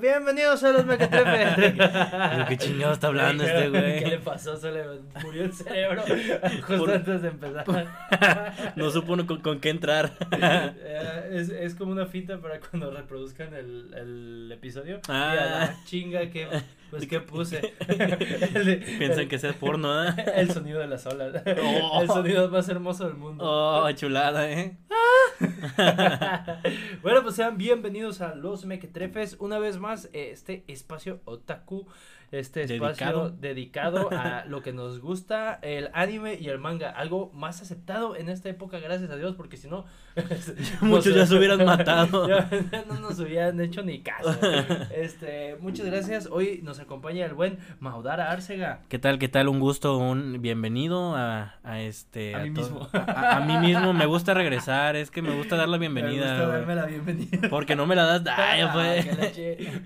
[0.00, 1.74] Bienvenidos a los mequetrefes.
[2.48, 3.98] ¿Qué chingado está hablando este güey?
[4.02, 4.56] ¿Qué le pasó?
[4.56, 4.82] Se le
[5.22, 6.02] murió el cerebro
[6.66, 7.66] justo antes de empezar.
[8.76, 10.12] no supo con, con qué entrar.
[10.32, 15.00] Eh, es, es como una finta para cuando reproduzcan el, el episodio.
[15.08, 15.34] Ah.
[15.34, 16.48] Y a la chinga que
[16.90, 17.60] pues qué puse.
[18.98, 20.14] Piensan que sea porno, ¿eh?
[20.36, 21.42] El sonido de las olas.
[21.62, 22.02] Oh.
[22.02, 23.44] El sonido más hermoso del mundo.
[23.46, 24.76] Oh, chulada, ¿eh?
[27.02, 29.36] bueno, pues sean bienvenidos a Los Mequetrefes.
[29.38, 31.86] Una vez más, este espacio otaku
[32.32, 34.08] este espacio dedicado.
[34.12, 38.48] a lo que nos gusta, el anime y el manga, algo más aceptado en esta
[38.48, 39.84] época, gracias a Dios, porque si no,
[40.80, 42.28] muchos ya se hubieran matado.
[42.88, 44.38] no nos hubieran hecho ni caso.
[44.90, 46.28] Este, muchas gracias.
[46.30, 48.82] Hoy nos acompaña el buen Maudara Arcega.
[48.88, 49.18] ¿Qué tal?
[49.18, 49.48] ¿Qué tal?
[49.48, 52.88] Un gusto, un bienvenido a, a este a, mí mismo.
[52.92, 56.24] A, mí mismo me gusta regresar, es que me gusta dar la bienvenida.
[56.24, 57.48] Me gusta darme la bienvenida.
[57.48, 58.22] Porque no me la das.
[58.36, 58.72] Ay, ah,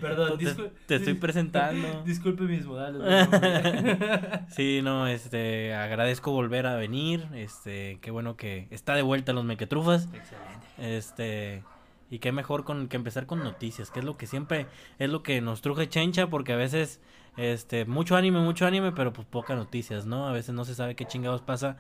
[0.01, 0.55] Perdón, te,
[0.87, 2.03] te estoy presentando.
[2.05, 3.29] Disculpe mis modales.
[4.49, 9.45] sí, no, este, agradezco volver a venir, este, qué bueno que está de vuelta los
[9.45, 10.09] mequetrufas.
[10.13, 10.67] Excelente.
[10.79, 11.63] Este,
[12.11, 14.67] y qué mejor con que empezar con noticias, que es lo que siempre
[14.99, 17.01] es lo que nos truje chencha porque a veces
[17.37, 20.29] este mucho anime, mucho anime, pero pues pocas noticias, ¿no?
[20.29, 21.77] A veces no se sabe qué chingados pasa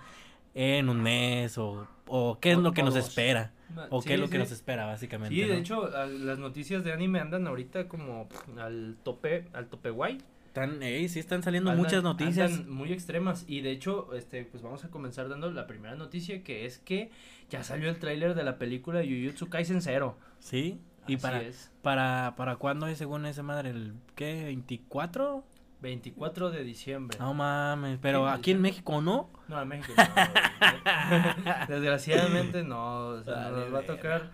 [0.55, 3.52] en un mes o, o qué es lo que nos espera.
[3.91, 5.34] O qué es lo que nos espera, básicamente.
[5.34, 10.18] Sí, de hecho, las noticias de anime andan ahorita como al tope, al tope guay.
[10.55, 12.64] Están, sí, están saliendo muchas noticias.
[12.66, 13.44] muy extremas.
[13.48, 17.11] Y de hecho, este, pues vamos a comenzar dando la primera noticia, que es que
[17.50, 20.16] ya salió el tráiler de la película Jujutsu Kaisen Zero.
[20.38, 20.78] Sí.
[21.08, 21.42] ¿Y para,
[21.83, 23.70] para, para cuándo es según esa madre?
[23.70, 24.48] ¿El qué?
[24.56, 25.42] ¿24?
[25.83, 27.18] 24 de diciembre.
[27.18, 29.30] No mames, pero aquí en México no.
[29.48, 31.66] No, en México no.
[31.68, 33.08] Desgraciadamente no.
[33.08, 34.30] O sea, nos va a tocar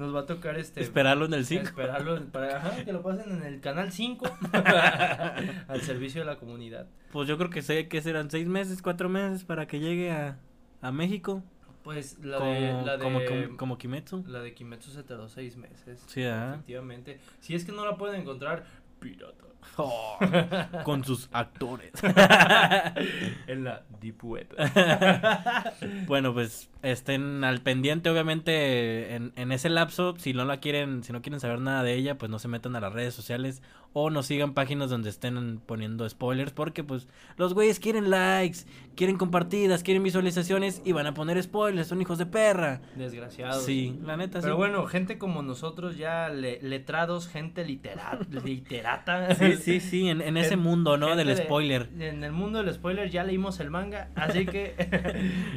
[0.00, 1.62] nos va a tocar este esperarlo en el 5.
[1.62, 4.26] Esperarlo para ajá, que lo pasen en el canal 5
[5.68, 6.88] al servicio de la comunidad.
[7.12, 10.38] Pues yo creo que sé que serán seis meses, cuatro meses para que llegue a,
[10.80, 11.42] a México.
[11.84, 13.20] Pues la de la de como,
[13.56, 14.24] como, Kimetsu.
[14.26, 16.02] La de Kimetsu se tardó seis meses.
[16.06, 16.50] Sí, ¿eh?
[16.52, 17.20] efectivamente.
[17.40, 18.64] Si es que no la pueden encontrar
[19.00, 19.44] pirata.
[19.76, 20.18] Oh,
[20.84, 21.92] con sus actores.
[23.46, 24.54] en la Deep Web.
[26.06, 30.14] bueno, pues estén al pendiente, obviamente, en, en, ese lapso.
[30.18, 32.76] Si no la quieren, si no quieren saber nada de ella, pues no se metan
[32.76, 33.62] a las redes sociales
[33.92, 36.52] o nos sigan páginas donde estén poniendo spoilers.
[36.52, 38.60] Porque, pues, los güeyes quieren likes,
[38.94, 41.88] quieren compartidas, quieren visualizaciones y van a poner spoilers.
[41.88, 42.80] Son hijos de perra.
[42.94, 43.64] Desgraciados.
[43.64, 49.34] Sí, la neta, Pero bueno, gente como nosotros, ya letrados, gente literal, literata.
[49.34, 51.16] Sí, sí, sí, en, en ese mundo, ¿no?
[51.16, 51.88] Del spoiler.
[51.98, 54.74] en el mundo del spoiler ya leímos el manga, así que.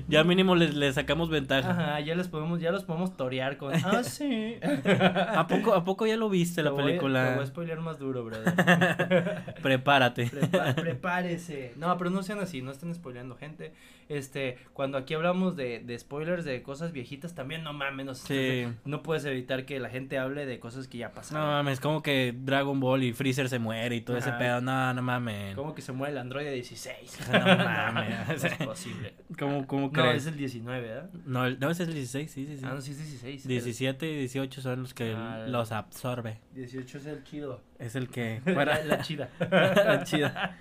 [0.07, 1.69] ya mínimo les, les sacamos ventaja.
[1.69, 3.73] Ajá, ya les podemos, ya los podemos torear con.
[3.73, 4.55] Ah, sí.
[4.85, 7.29] ¿A poco, ¿A poco ya lo viste la película?
[7.29, 9.56] te voy a spoiler más duro, brother.
[9.61, 10.29] Prepárate.
[10.75, 11.73] prepárese.
[11.75, 13.73] No, pero no sean así, no estén spoileando gente.
[14.09, 18.67] Este, cuando aquí hablamos de, de spoilers de cosas viejitas, también no mames, no, sí.
[18.85, 21.43] no puedes evitar que la gente hable de cosas que ya pasaron.
[21.43, 24.93] No mames, como que Dragon Ball y Freezer se muere y todo ese pedo, no,
[24.93, 25.55] no mames.
[25.55, 27.19] Como que se muere el Android 16.
[27.33, 28.43] No mames.
[28.43, 29.13] es posible.
[29.37, 31.09] ¿Cómo, cómo No, es el 19, ¿verdad?
[31.25, 32.63] No, no, es el 16, sí, sí, sí.
[32.65, 33.47] Ah, no, sí es 16.
[33.47, 36.39] 17 y 18 son los que ah, los absorbe.
[36.53, 37.61] 18 es el chido.
[37.79, 38.41] Es el que...
[38.53, 38.83] Fuera...
[38.83, 39.29] la, chida.
[39.39, 40.59] la chida.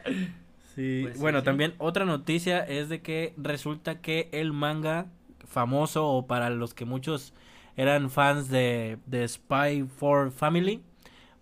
[0.74, 1.00] Sí.
[1.02, 5.06] Pues bueno, también otra noticia es de que resulta que el manga
[5.44, 7.34] famoso o para los que muchos
[7.76, 10.82] eran fans de, de Spy for Family,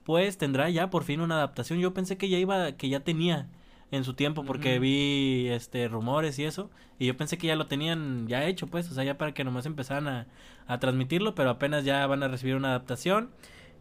[0.04, 1.78] pues tendrá ya por fin una adaptación.
[1.78, 3.48] Yo pensé que ya iba, que ya tenía
[3.90, 7.66] en su tiempo porque vi este rumores y eso y yo pensé que ya lo
[7.66, 10.26] tenían ya hecho pues o sea ya para que nomás empezaran a,
[10.68, 13.30] a transmitirlo pero apenas ya van a recibir una adaptación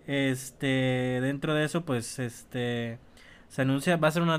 [0.08, 2.98] este dentro de eso pues este
[3.50, 4.38] se anuncia, va a ser una,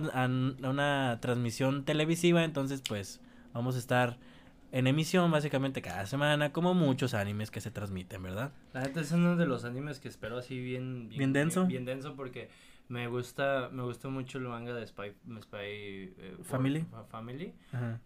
[0.63, 3.21] una transmisión televisiva, entonces pues
[3.53, 4.17] vamos a estar
[4.73, 8.53] en emisión básicamente cada semana, como muchos animes que se transmiten, ¿verdad?
[8.73, 11.09] La gente es uno de los animes que espero así bien...
[11.09, 11.67] Bien, denso.
[11.67, 12.49] Bien, denso porque
[12.89, 15.13] me gusta me gustó mucho el manga de Spy,
[15.43, 16.87] Spy eh, Family.
[17.09, 17.53] Family.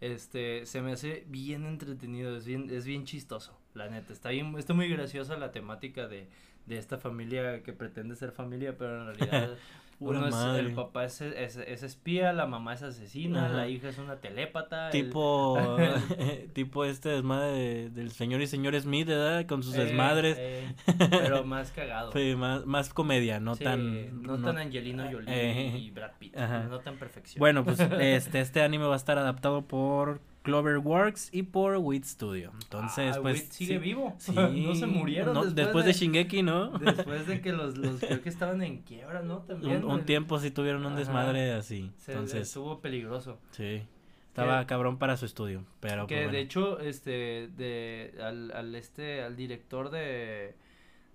[0.01, 4.11] Este, se me hace bien entretenido, es bien, es bien chistoso, la neta.
[4.11, 6.27] Está bien, está muy graciosa la temática de,
[6.65, 9.55] de esta familia que pretende ser familia, pero en realidad
[9.99, 14.17] Uno es, el papá es, es, espía, la mamá es asesina, la hija es una
[14.17, 14.89] telépata.
[14.89, 15.77] Tipo,
[16.53, 19.45] tipo este desmadre del señor y señor Smith, ¿verdad?
[19.45, 20.37] Con sus eh, desmadres.
[20.37, 20.75] Eh,
[21.09, 22.11] pero más cagado.
[22.37, 24.21] más, más comedia, no tan...
[24.21, 27.39] No, tan Angelino Jolie y Brad Pitt, no tan perfección.
[27.39, 32.51] Bueno, pues este, este anime va a estar adaptado por Cloverworks y por Wit Studio.
[32.63, 33.41] Entonces, Ah, pues.
[33.41, 34.15] Wit sigue sí, vivo.
[34.17, 34.31] sí,
[34.65, 36.69] no se murieron no, después, después de, Shingeki, ¿no?
[36.79, 39.39] Después de que los, los creo que estaban en quiebra, ¿no?
[39.39, 39.83] También.
[39.83, 40.99] un, tiempo sí tuvieron un Ajá.
[40.99, 41.91] desmadre así.
[41.97, 43.39] Se, Entonces, estuvo peligroso.
[43.51, 43.83] sí.
[44.27, 45.63] Estaba cabrón para su estudio.
[45.79, 50.55] Pero que pues, de hecho, este, de, al, al este, al director de,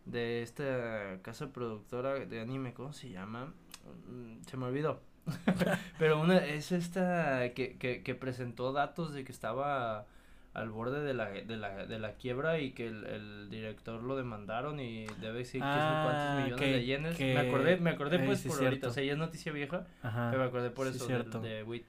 [0.07, 3.53] de esta casa productora de anime, ¿cómo se llama?
[4.09, 5.03] Mm, Se me olvidó.
[5.99, 10.07] Pero una, es esta que, que, que presentó datos de que estaba
[10.53, 14.17] al borde de la, de la, de la quiebra y que el, el director lo
[14.17, 17.17] demandaron y debe decir que son Ah, cuántos millones que- de yenes.
[17.17, 18.69] que- Me acordé, me acordé Ay, pues sí, por cierto.
[18.75, 20.29] ahorita, o sea, ya es noticia vieja, Ajá.
[20.31, 21.41] pero me acordé por sí, eso cierto.
[21.41, 21.85] del- de WIT.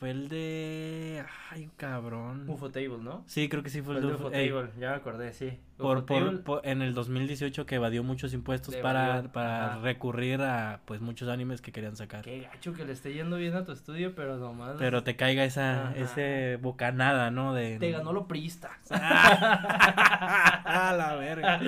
[0.00, 1.22] Fue el de.
[1.50, 2.48] Ay, cabrón.
[2.48, 3.22] UFO Table, ¿no?
[3.26, 5.32] Sí, creo que sí fue Fue el de de Ufo- ey, Table, ya me acordé,
[5.34, 5.58] sí.
[5.80, 11.28] Por, por- en el 2018 que evadió muchos impuestos para, para recurrir a pues muchos
[11.28, 12.22] animes que querían sacar.
[12.24, 14.76] Qué gacho que le esté yendo bien a tu estudio, pero nomás.
[14.78, 15.94] Pero te caiga esa Ajá.
[15.96, 17.54] ese bocanada, ¿no?
[17.54, 18.78] De Te ganó lo prista.
[18.90, 21.60] a la verga.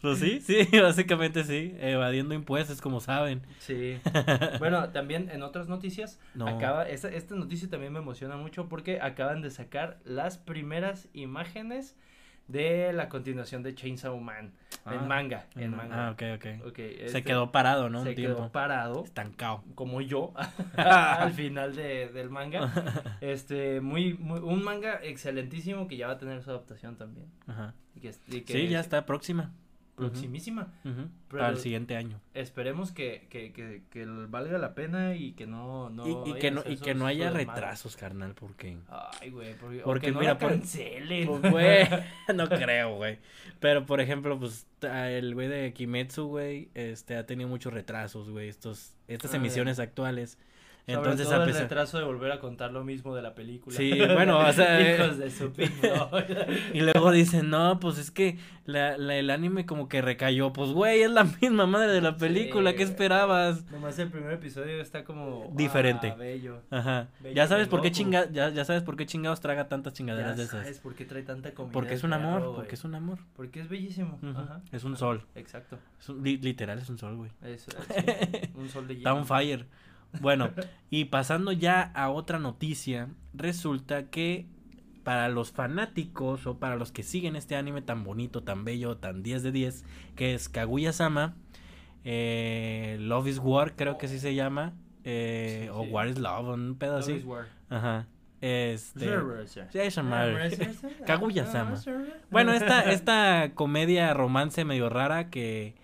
[0.00, 3.42] pues sí, sí, básicamente sí, evadiendo impuestos como saben.
[3.58, 3.98] Sí.
[4.58, 6.46] Bueno, también en otras noticias, No.
[6.48, 11.96] acaba, esta, esta noticia también me emociona mucho porque acaban de sacar las primeras imágenes
[12.50, 14.52] de la continuación de Chainsaw Man.
[14.84, 16.10] Ah, en manga, en Ah, manga.
[16.12, 16.66] ok, ok.
[16.68, 18.02] Ok, Se este, quedó parado, ¿no?
[18.02, 18.52] se Un quedó tiempo.
[18.52, 19.04] parado.
[19.04, 19.62] Estancado.
[19.74, 20.32] como yo
[20.76, 22.72] al final de, del manga
[23.20, 27.74] este muy, muy un manga excelentísimo que ya va a tener su adaptación también Ajá.
[27.94, 29.52] y que, y que Sí, ya es está próxima.
[30.00, 32.20] Proximísima Pero- Para el siguiente año.
[32.34, 36.62] esperemos que, que, que, que valga la pena y que no, no y, que no,
[36.66, 38.78] y que no haya retrasos, carnal, porque...
[39.20, 39.54] ay güey
[39.84, 41.86] porque, no mira, la por- cancelen Pues, güey,
[42.34, 43.18] no creo, güey.
[43.60, 48.48] Pero, por ejemplo, pues, el güey de Kimetsu, güey, este, ha tenido muchos retrasos, güey,
[48.48, 50.38] estos, estas Ah, emisiones actuales.
[50.94, 51.62] Sobre Entonces, todo a el pesar...
[51.62, 54.94] retraso de volver a contar lo mismo de la película Sí, bueno, o sea, eh,
[54.96, 55.52] hijos de su.
[56.74, 60.52] Y luego dicen, no, pues es que la, la- el anime como que recayó.
[60.52, 63.64] Pues, güey, es la misma madre de la película, Sí, ¿qué esperabas?
[63.70, 66.10] nomás el primer episodio está como Diferente.
[66.10, 67.08] ah, bello Ajá.
[67.20, 69.96] Bello Ya sabes por qué chinga, ya, ya sabes por qué chingados traga tantas Ya
[69.98, 70.60] chingaderas de esas.
[70.62, 71.72] sabes por qué trae tanta comida.
[71.72, 73.18] Porque el es un amor, perro, porque es un amor.
[73.36, 74.18] Porque es bellísimo.
[74.22, 74.60] Ajá.
[74.72, 75.24] es un sol.
[75.34, 75.78] Exacto.
[75.98, 77.30] Es un- li- literal, es un sol, güey.
[77.42, 79.26] Es, es un sol de Está on hielo.
[79.26, 79.66] fire.
[80.20, 80.50] Bueno,
[80.90, 84.46] y pasando ya a otra noticia, resulta que
[85.04, 89.22] para los fanáticos o para los que siguen este anime tan bonito, tan bello, tan
[89.22, 89.84] 10 de 10,
[90.16, 91.36] que es Kaguya-sama,
[92.04, 94.74] eh, Love is War, creo que así se llama,
[95.04, 95.90] eh, Sí, o sí.
[95.90, 97.12] War is Love, un pedo Love así.
[97.12, 97.46] is war.
[97.68, 98.06] Ajá.
[98.40, 99.06] Este.
[99.46, 100.50] Sí, Sí, esa madre.
[101.06, 101.78] Kaguya-sama.
[102.30, 105.74] Bueno, esta, esta comedia romance medio rara que,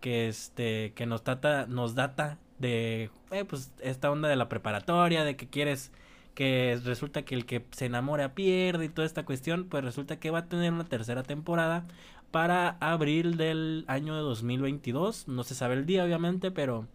[0.00, 5.24] que este, que nos data, nos data de, eh, pues, esta onda de la preparatoria,
[5.24, 5.92] de que quieres,
[6.34, 10.30] que resulta que el que se enamora pierde y toda esta cuestión, pues resulta que
[10.30, 11.86] va a tener una tercera temporada
[12.30, 16.86] para abril del año de 2022, no se sabe el día obviamente, pero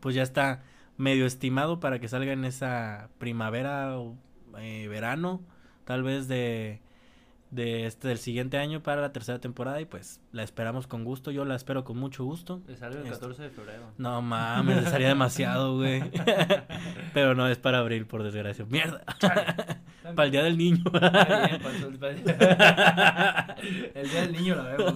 [0.00, 0.62] pues ya está
[0.96, 4.16] medio estimado para que salga en esa primavera o
[4.58, 5.40] eh, verano,
[5.84, 6.80] tal vez de
[7.56, 11.30] de este del siguiente año para la tercera temporada y pues la esperamos con gusto,
[11.30, 12.60] yo la espero con mucho gusto.
[12.68, 13.12] Le sale el Este.
[13.14, 13.92] 14 de febrero.
[13.98, 16.02] No mames, le sería demasiado, güey.
[17.14, 18.64] Pero no es para abril, por desgracia.
[18.68, 19.02] Mierda.
[20.14, 20.84] Para el día del niño.
[20.92, 21.98] Está bien, pasó el-
[23.94, 24.94] El día del niño la vemos.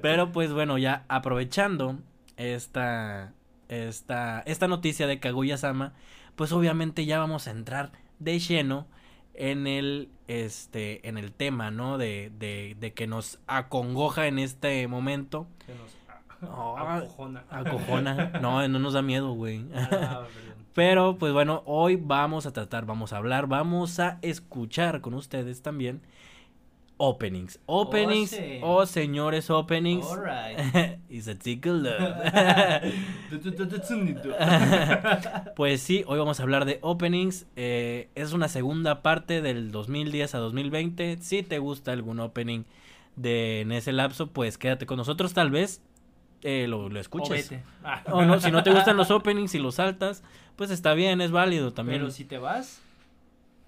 [0.00, 1.98] Pero pues bueno, ya aprovechando
[2.36, 3.32] esta
[3.68, 5.92] esta esta noticia de Kaguya-sama,
[6.36, 7.90] pues obviamente ya vamos a entrar
[8.20, 8.86] de lleno
[9.38, 11.98] en el este en el tema, ¿no?
[11.98, 15.46] De, de, de que nos acongoja en este momento.
[15.66, 15.96] Que nos
[16.42, 17.44] Oh, acojona.
[17.50, 18.32] Acojona.
[18.42, 19.64] No, no nos da miedo, güey.
[19.74, 20.24] Ah.
[20.74, 25.62] Pero pues bueno, hoy vamos a tratar, vamos a hablar, vamos a escuchar con ustedes
[25.62, 26.02] también
[26.98, 27.58] openings.
[27.66, 28.58] Openings, sí.
[28.62, 30.06] oh señores openings.
[30.06, 30.98] Alright.
[31.10, 32.16] Is a tickle love.
[35.56, 37.46] Pues sí, hoy vamos a hablar de openings.
[37.56, 41.18] eh, es una segunda parte del 2010 a 2020.
[41.20, 42.64] Si te gusta algún opening
[43.16, 45.82] de en ese lapso, pues quédate con nosotros tal vez.
[46.42, 47.50] eh, lo, lo O escuches.
[47.50, 47.64] vete.
[47.82, 48.02] Ah.
[48.12, 50.22] O no, si no te gustan los openings y los saltas,
[50.54, 52.00] pues está bien, es válido también.
[52.00, 52.82] Pero si te vas,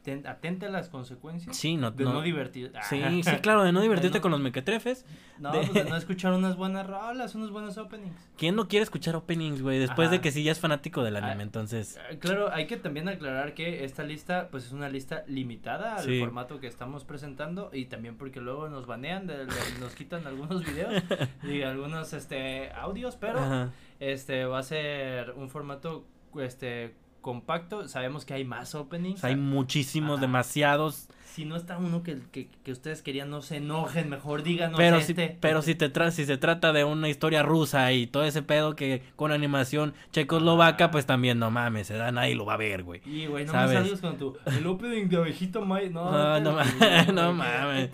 [0.08, 2.72] ten- atente a las consecuencias Sí, no, de no- no, divertir.
[2.74, 2.82] Ah.
[2.82, 5.04] Sí, sí, claro, de no divertirte no- con los mequetrefes.
[5.38, 8.16] No, de- pues de no escuchar unas buenas rolas, unos buenos openings.
[8.38, 9.78] ¿Quién no quiere escuchar openings, güey?
[9.78, 11.98] Después de que sí ya es fanático del anime, Ah, entonces.
[11.98, 16.04] Ah, Claro, hay que también aclarar que esta lista, pues es una lista limitada al
[16.04, 16.18] Sí.
[16.20, 19.46] formato que estamos presentando y también porque luego nos banean, de-
[19.80, 20.94] nos quitan algunos videos
[21.42, 23.70] y algunos este audios, pero Ajá.
[24.00, 26.06] este va a ser un formato
[26.38, 27.88] este compacto.
[27.88, 29.24] Sabemos que hay más openings.
[29.24, 34.08] Hay muchísimos, demasiados si no está uno que, que, que, ustedes querían, no se enojen,
[34.08, 35.28] mejor díganos pero este.
[35.28, 38.42] Si, pero si, te tra si se trata de una historia rusa y todo ese
[38.42, 42.56] pedo que con animación checoslovaca, pues también no mames, se da nadie lo va a
[42.58, 43.00] ver, güey.
[43.04, 46.10] Y güey, no me salgas con tu el opening de abejito May, no.
[46.10, 47.90] No, no, mames, no mames.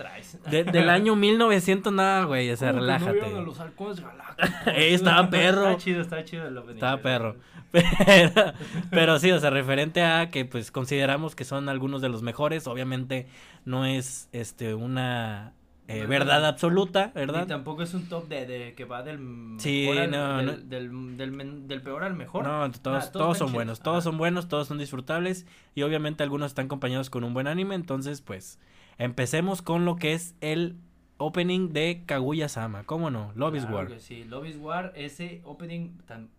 [0.50, 3.30] De, del año 1900 nada, güey, o sea, relájate.
[3.30, 4.34] No los halcones galácticos.
[4.76, 5.62] estaba perro.
[5.62, 6.76] Estaba chido, estaba chido el opening.
[6.76, 7.36] Estaba perro.
[7.74, 8.52] Pero,
[8.90, 12.68] pero sí, o sea, referente a que pues consideramos que son algunos de los mejores,
[12.68, 13.23] obviamente
[13.64, 15.52] no es este una
[15.86, 17.44] eh, verdad absoluta, ¿verdad?
[17.44, 19.18] Y tampoco es un top de, de que va del
[19.58, 20.52] sí, mejor no, al, no.
[20.52, 22.44] Del, del, del, peor al mejor.
[22.44, 26.66] No, todos, todos, son buenos, todos son buenos, todos son disfrutables y obviamente algunos están
[26.66, 28.58] acompañados con un buen anime, entonces pues
[28.96, 30.76] empecemos con lo que es el
[31.18, 33.32] opening de Kaguya-sama, ¿cómo no?
[33.34, 34.00] Love is War.
[34.00, 36.30] Sí, Love is War, ese opening tan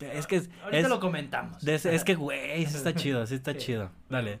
[0.00, 1.66] es que es, Ahorita lo comentamos.
[1.66, 3.58] Es, es que, güey, está chido, sí está sí.
[3.58, 3.90] chido.
[4.08, 4.40] Dale,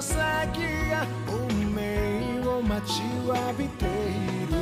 [0.00, 0.16] 先
[0.90, 3.88] が運命を待ちわびてい
[4.46, 4.54] る。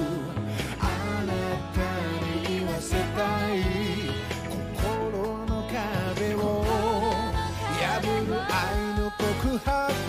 [0.80, 0.82] あ
[1.26, 1.32] な
[1.74, 1.80] た
[2.24, 3.56] に言わせたい。
[4.48, 6.64] 心の壁を
[7.80, 8.54] 破る愛
[8.98, 10.05] の告白。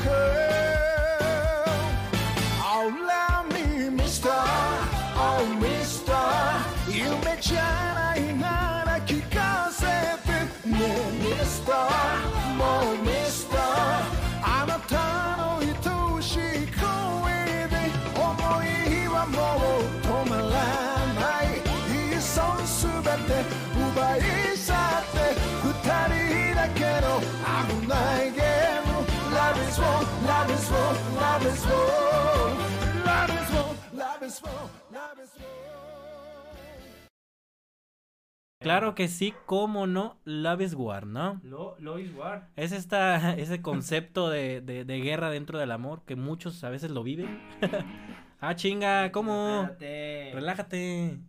[38.59, 41.39] Claro que sí, cómo no, Love is War, ¿no?
[41.43, 42.49] Lo, Love is War.
[42.57, 46.91] Es esta, ese concepto de, de, de, guerra dentro del amor que muchos a veces
[46.91, 47.39] lo viven.
[48.41, 49.69] ah, chinga, ¿cómo?
[49.71, 50.31] Espérate.
[50.33, 51.19] Relájate.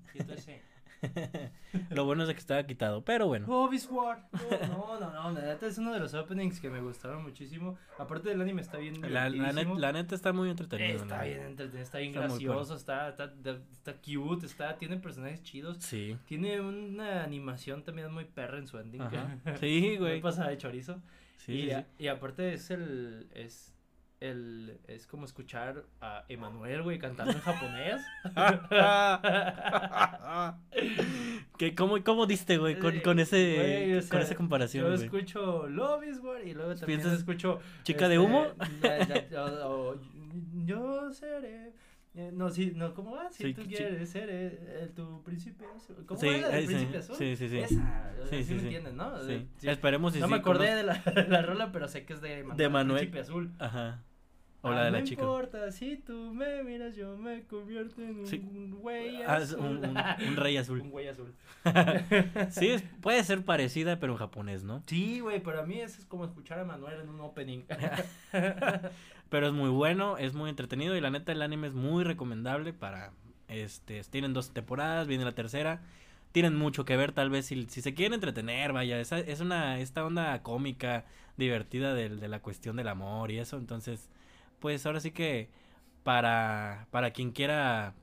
[1.91, 3.47] Lo bueno es que estaba quitado, pero bueno.
[3.47, 4.27] Love is War.
[4.69, 7.79] No, no, no, la neta es uno de los openings que me gustaron muchísimo.
[7.99, 11.03] Aparte del anime está bien la, la, net, la neta está muy entretenido.
[11.03, 11.25] Está ¿no?
[11.25, 13.33] bien entretenido, está bien está gracioso, está, está,
[13.73, 15.79] está, cute, está, tiene personajes chidos.
[15.81, 16.17] Sí.
[16.27, 19.03] Tiene una animación también muy perra en su ending.
[19.61, 20.21] Sí, güey.
[20.21, 21.01] pasa de chorizo.
[21.39, 21.77] Sí, y, sí.
[21.99, 23.78] y aparte es el, es
[24.21, 28.03] el es como escuchar a Emanuel, güey, cantando en japonés.
[31.59, 34.91] ¿Qué, cómo, ¿Cómo diste, güey, con, con ese Güey, o sea, con esa comparación, Yo
[34.93, 35.05] güey?
[35.05, 38.47] escucho Love is War y luego también ¿Piensas escucho chica de humo?
[38.83, 40.01] la- la- o- o-
[40.65, 41.73] yo seré
[42.15, 43.31] eh, no, sí, no, ¿cómo va?
[43.31, 46.05] Si Sí, tú quieres ser eh, el, tu príncipe azul.
[46.05, 46.49] ¿Cómo Sí, era?
[46.57, 47.15] ¿El sí, príncipe azul?
[47.17, 47.59] sí, sí, sí.
[47.59, 48.65] Esa, Sí, sí, me sí.
[48.67, 49.21] entienden, ¿no?
[49.21, 49.47] Sí.
[49.63, 52.21] Esperemos y No me acordé conoz- de la, de la rola, pero sé que es
[52.21, 52.57] de Manuel.
[52.57, 53.03] De Manuel.
[53.05, 53.53] El príncipe azul.
[53.61, 54.03] Ajá.
[54.61, 55.23] O Ah, la de la no chica.
[55.23, 58.39] importa, si tú me miras, yo me convierto en Sí.
[58.39, 59.61] un güey Ah, azul.
[59.61, 59.97] un, un-
[60.29, 60.81] un rey azul.
[60.83, 61.33] Un güey azul.
[62.51, 64.83] sí, es- puede ser parecida, pero en japonés, ¿no?
[64.87, 67.63] Sí, güey, pero a mí eso es como escuchar a Manuel en un opening.
[69.31, 72.73] Pero es muy bueno, es muy entretenido y la neta el anime es muy recomendable
[72.73, 73.13] para
[73.49, 75.83] este tienen dos temporadas, viene la tercera.
[76.33, 79.81] Tienen mucho que ver, tal vez si, si se quieren entretener, vaya, esa, es una
[79.81, 81.05] esta onda cómica,
[81.37, 84.09] divertida de, de la cuestión del amor y eso, entonces,
[84.61, 85.51] pues ahora sí que
[86.03, 87.95] para para quien quiera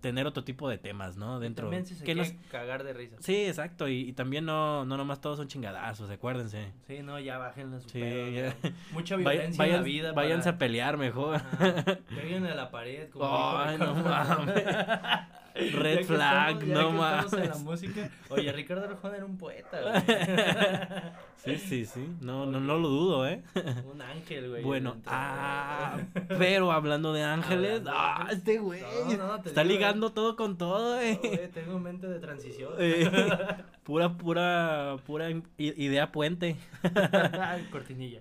[0.00, 1.38] tener otro tipo de temas, ¿no?
[1.38, 3.16] Dentro También si se que nos- cagar de risa.
[3.20, 6.72] Sí, exacto, y, y también no no nomás todos son chingadazos, acuérdense.
[6.88, 8.56] Sí, no, ya bájenle su Sí, pedo, ya.
[8.92, 10.12] Mucha violencia en la vida.
[10.12, 11.36] váyanse para- a pelear mejor.
[11.36, 13.10] Ajá, Péguen a la pared.
[13.10, 13.24] Como
[13.70, 14.64] dijo no mames.
[15.54, 18.10] Red flag, estamos- no en la música.
[18.30, 20.02] Oye, Ricardo Arjona era un poeta, güey.
[21.42, 22.08] Sí, sí, sí.
[22.20, 23.42] No, no, no lo dudo, ¿eh?
[23.92, 24.62] un ángel, güey.
[24.62, 25.98] Bueno, ah,
[26.38, 28.80] pero hablando de ángeles, Hablando ah, este güey
[29.18, 31.18] No, no, te está digo, ligando todo con todo, eh.
[31.20, 32.74] güey, tengo mente de transición.
[32.78, 33.10] Eh,
[33.82, 36.54] pura, pura, pura idea puente.
[37.72, 38.20] Cortinilla.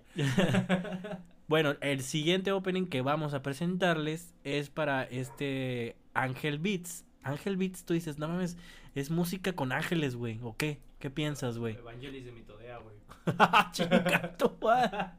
[1.48, 7.06] Bueno, el siguiente opening que vamos a presentarles es para este Ángel Beats.
[7.24, 8.58] Ángel Beats, tú dices, no mames,
[8.96, 10.40] es música con ángeles, güey.
[10.42, 10.80] ¿O qué?
[11.00, 11.76] ¿Qué piensas, güey?
[11.76, 12.96] Evangelis de Mitodea, güey.
[13.72, 15.12] Chinga tu madre.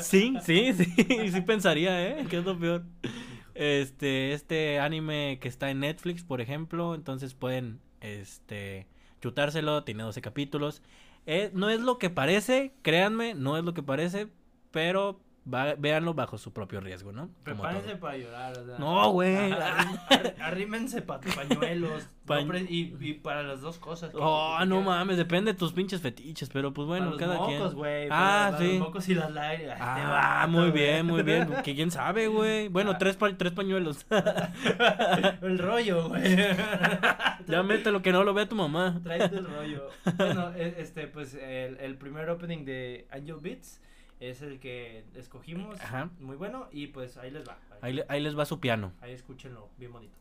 [0.00, 2.26] Sí, sí, sí, sí pensaría, ¿eh?
[2.28, 2.84] Que es lo peor.
[3.54, 8.86] Este, este anime que está en Netflix, por ejemplo, entonces pueden, este,
[9.20, 10.82] chutárselo, tiene 12 capítulos.
[11.26, 14.28] Eh, no es lo que parece, créanme, no es lo que parece,
[14.70, 15.20] pero
[15.52, 17.30] va, véanlo bajo su propio riesgo, ¿no?
[17.44, 18.78] Prepárense para llorar, o sea.
[18.78, 19.34] No, güey.
[19.52, 22.06] Arrí- arrí- Arrímense pa- pañuelos.
[22.26, 24.12] Pañ- no y, y para las dos cosas.
[24.14, 27.34] Oh, que- no mames, depende de tus pinches fetiches, pero pues bueno, para los cada
[27.36, 27.72] mocos, quien.
[27.74, 28.04] güey.
[28.06, 28.78] Ah, para, para sí.
[28.78, 29.72] Los mocos y las lágrimas.
[29.74, 31.48] Este Ah, vato, muy bien, muy bien.
[31.64, 32.68] Que quién sabe, güey.
[32.68, 34.06] Bueno, tres, pa- tres pañuelos.
[35.42, 36.36] el rollo, güey.
[37.46, 39.00] ya mételo que no lo vea tu mamá.
[39.02, 39.88] Traes el rollo.
[40.16, 43.80] Bueno, e- este, pues el, el primer opening de Angel Beats
[44.20, 45.80] es el que escogimos.
[45.80, 46.10] Ajá.
[46.20, 46.68] Muy bueno.
[46.70, 47.58] Y pues ahí les va.
[47.80, 48.92] Ahí, le- ahí les va su piano.
[49.00, 50.16] Ahí escúchenlo, bien bonito.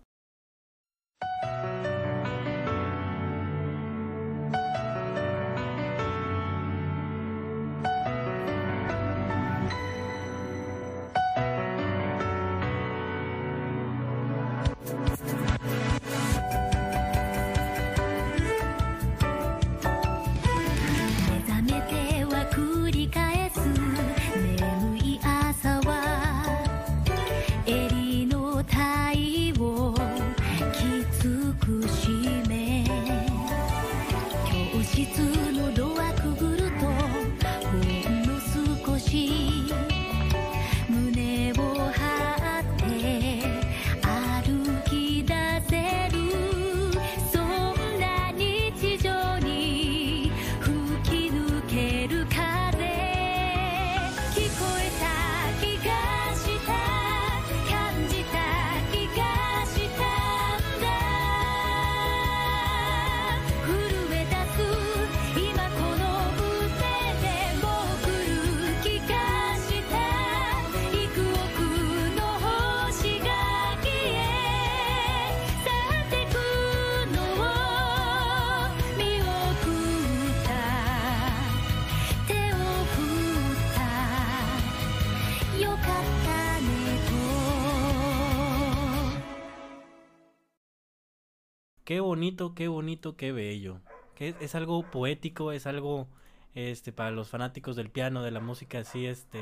[91.90, 93.80] Qué bonito, qué bonito, qué bello.
[94.14, 96.08] Que es, es algo poético, es algo,
[96.54, 99.40] este, para los fanáticos del piano, de la música así, este,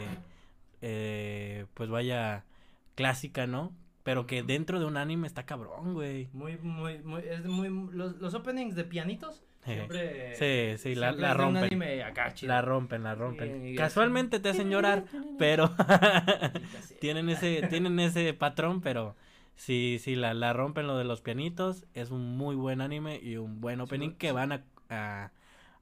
[0.82, 2.46] eh, pues vaya,
[2.96, 3.74] clásica, ¿no?
[4.04, 6.30] Pero que dentro de un anime está cabrón, güey.
[6.32, 10.34] Muy, muy, muy, es muy, los, los openings de pianitos siempre.
[10.36, 11.66] Sí, sí, la, la rompen.
[11.66, 12.34] anime acá.
[12.44, 13.62] La rompen, la rompen.
[13.62, 15.04] Sí, Casualmente te hacen llorar,
[15.38, 15.70] pero
[17.02, 19.18] tienen ese, tienen ese patrón, pero
[19.58, 21.86] sí, sí, la, la rompen lo de los pianitos.
[21.94, 25.32] Es un muy buen anime y un buen opening que van a, a,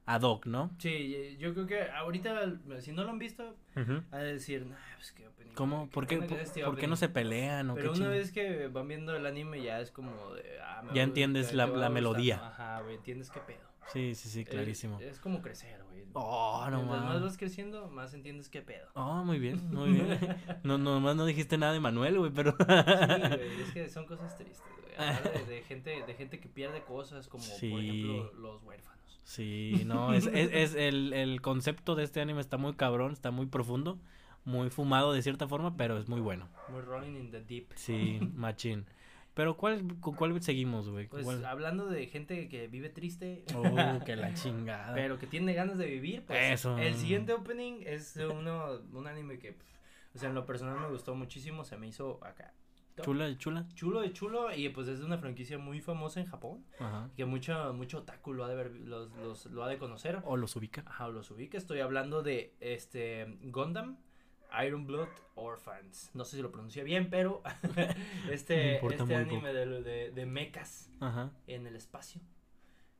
[0.06, 0.70] a Doc, ¿no?
[0.78, 4.02] Sí, yo creo que ahorita, si no lo han visto, Ujú.
[4.10, 5.52] a decir, nah, pues qué opening.
[5.54, 5.88] ¿Cómo?
[5.88, 6.96] ¿Por qué, por, este por qué no opening".
[6.96, 10.34] se pelean o Pero qué una vez que van viendo el anime ya es como
[10.34, 12.46] de, ah, Ya entiendes la- la melodía.
[12.48, 13.60] Ajá, güey, entiendes qué pedo.
[13.92, 15.00] Sí, sí, sí, Es- clarísimo.
[15.00, 16.04] Es, como crecer, güey.
[16.14, 18.88] Oh, no Mientras más vas creciendo, más entiendes qué pedo.
[18.94, 20.18] Oh, muy bien, muy bien.
[20.62, 22.52] No, nomás no dijiste nada de Manuel, güey, pero...
[22.52, 24.86] Sí, güey, es que son cosas tristes, güey.
[25.46, 27.68] De, de gente, de gente que pierde cosas como, Sí.
[27.70, 29.20] por ejemplo, los huérfanos.
[29.24, 33.30] Sí, no, es, es, es el, el concepto de este anime está muy cabrón, está
[33.30, 33.98] muy profundo,
[34.44, 36.48] muy fumado de cierta forma, pero es muy bueno.
[36.70, 37.66] Muy rolling in the deep.
[37.74, 38.86] Sí, machín.
[39.36, 41.08] Pero ¿cuál, ¿con cuál seguimos, güey?
[41.08, 41.44] ¿Con Pues cuál?
[41.44, 43.62] hablando de gente que vive triste, Oh,
[44.02, 44.94] que la chingada.
[44.94, 46.78] pero que tiene ganas de vivir, pues Eso.
[46.78, 49.78] el siguiente opening es uno, un anime que, pf,
[50.14, 52.54] o sea, en lo personal me gustó muchísimo, se me hizo acá.
[52.94, 53.04] top.
[53.04, 53.66] Chula, chula.
[53.74, 57.10] Chulo de chulo y pues es de una franquicia muy famosa en Japón, Ajá.
[57.14, 60.18] que mucho, mucho otaku lo ha de ver, los, los, lo ha de conocer.
[60.24, 60.82] O los ubica.
[60.86, 61.58] Ajá, los ubica.
[61.58, 63.98] Estoy hablando de este Gundam
[64.64, 66.10] Iron Blood Orphans.
[66.14, 67.42] No sé si lo pronuncié bien, pero
[68.30, 71.30] este, este anime de, de, de mechas Ajá.
[71.46, 72.20] en el espacio.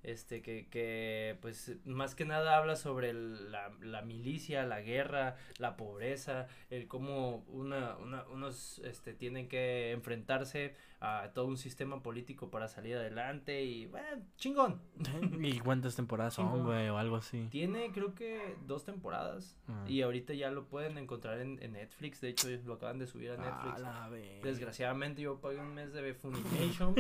[0.03, 5.37] Este que, que pues más que nada habla sobre el- la, la milicia, la guerra,
[5.59, 12.02] la pobreza, el cómo una, una, unos este, tienen que enfrentarse a todo un sistema
[12.02, 14.80] político para salir adelante y bueno, chingón.
[15.42, 16.88] ¿Y cuántas temporadas son, güey?
[16.88, 17.48] O algo así.
[17.50, 19.85] Tiene creo que dos temporadas Ah.
[19.88, 22.20] y ahorita ya lo pueden encontrar en, en Netflix.
[22.20, 24.42] De hecho, lo acaban de subir a Netflix.
[24.42, 26.94] Desgraciadamente yo pagué un mes de Funimation.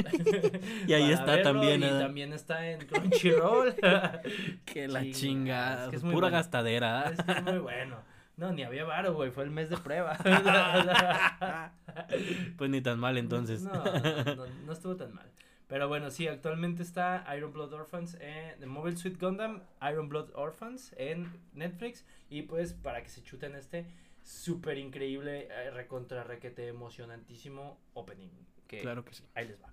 [0.86, 1.90] Y ahí está verlo, también, Y ¿eh?
[1.98, 3.74] también está en Crunchyroll.
[4.64, 5.84] Que la chingada.
[5.84, 7.10] es que es Pura gastadera.
[7.10, 7.96] es, es muy bueno.
[8.36, 10.16] No, ni había varo, güey, fue el mes de prueba.
[12.58, 13.62] Pues ni tan mal entonces.
[13.62, 15.30] No, no, no, no estuvo tan mal.
[15.66, 20.30] Pero bueno, sí, actualmente está Iron Blood Orphans en The Mobile Suit Gundam, Iron Blood
[20.34, 22.04] Orphans en Netflix.
[22.28, 23.86] Y pues para que se chuten este
[24.22, 28.30] súper increíble, eh, recontra requete emocionantísimo opening.
[28.68, 29.24] Que Claro que sí.
[29.34, 29.72] Ahí les va.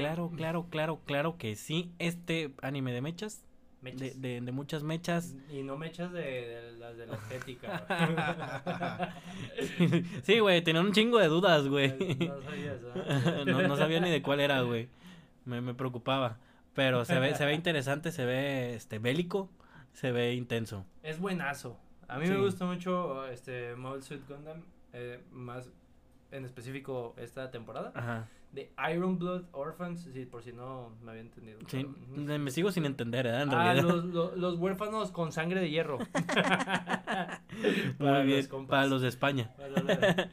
[0.00, 1.90] Claro, claro, claro, claro que sí.
[1.98, 3.44] Este anime de mechas,
[3.82, 4.00] mechas.
[4.00, 5.34] de, de, de muchas mechas.
[5.50, 7.86] Y no mechas de, de las de la estética.
[10.22, 11.88] sí, güey, tenía un chingo de dudas, güey.
[12.28, 13.44] No sabías, ¿verdad?
[13.46, 14.88] no, no sabía ni de cuál era, güey.
[15.44, 16.38] Me, me preocupaba.
[16.74, 19.48] Pero se ve, se ve interesante, se ve este bélico,
[19.94, 20.84] se ve intenso.
[21.02, 21.78] Es buenazo.
[22.08, 22.32] A mí Sí.
[22.32, 25.70] me gustó mucho este Mobile Suit Gundam, eh, más
[26.30, 27.92] en específico esta temporada.
[27.94, 28.28] Ajá.
[28.56, 31.58] De Iron Blood Orphans, sí, por si no me había entendido.
[31.66, 33.42] Sí, me sigo sin entender, ¿eh?
[33.42, 33.84] En Ah, realidad.
[33.84, 35.98] los, los, los huérfanos con sangre de hierro.
[37.98, 38.70] Muy Para bien, los compas.
[38.70, 39.50] para los de España.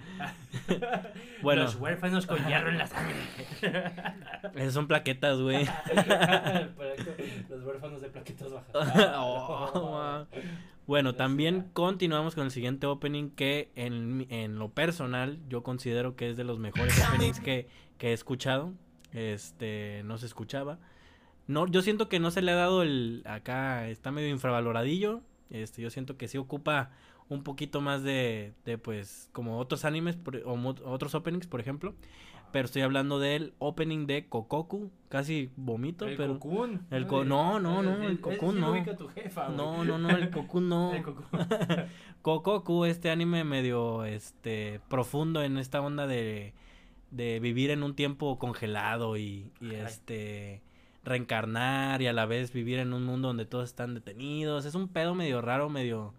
[1.41, 1.63] Bueno.
[1.63, 3.15] Los huérfanos con hierro en la sangre.
[4.55, 5.65] Esas son plaquetas, güey.
[7.49, 9.13] Los huérfanos de plaquetas bajas.
[9.17, 10.25] Oh,
[10.87, 16.29] Bueno, también continuamos con el siguiente opening que en, en lo personal yo considero que
[16.29, 17.67] es de los mejores openings que,
[18.03, 18.73] que he escuchado.
[19.13, 20.77] Este, no se escuchaba.
[21.47, 25.21] No, yo siento que no se le ha dado el acá está medio infravaloradillo.
[25.49, 26.91] Este, yo siento que sí ocupa
[27.29, 31.61] un poquito más de, de pues como otros animes por- o mo- otros openings, por
[31.61, 31.93] ejemplo.
[32.51, 36.85] Pero estoy hablando del opening de Kokoku, casi vomito, El pero Cocoon.
[36.91, 38.95] el co- no, no, no, el Ese Cocoon sí lo no.
[38.97, 40.93] tu jefa, no, no, no, el Cocoon no.
[40.93, 41.47] El Cocoon.
[42.21, 46.53] Kokoku, este anime medio este profundo en esta onda de,
[47.13, 50.61] de vivir en un tiempo congelado y, este
[51.03, 54.65] reencarnar y a la vez vivir en un mundo donde todos están detenidos.
[54.65, 56.13] Es un pedo medio raro, medio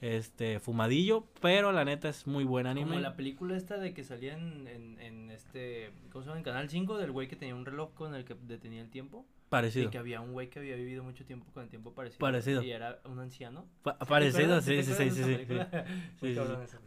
[0.00, 2.88] este fumadillo, pero la neta es muy buen anime.
[2.88, 6.38] Como la película esta de que salía en, en, en este, ¿cómo se llama?
[6.38, 9.26] En Canal 5 del güey que tenía un reloj con el que detenía el tiempo.
[9.52, 9.86] Parecido.
[9.86, 12.18] Y que había un güey que había vivido mucho tiempo con el tiempo parecido.
[12.18, 12.62] Parecido.
[12.62, 13.66] Y era un anciano.
[13.82, 16.34] Pa- ¿Te parecido, sí, ¿Te sí, sí, sí, sí, sí.
[16.34, 16.36] Sí.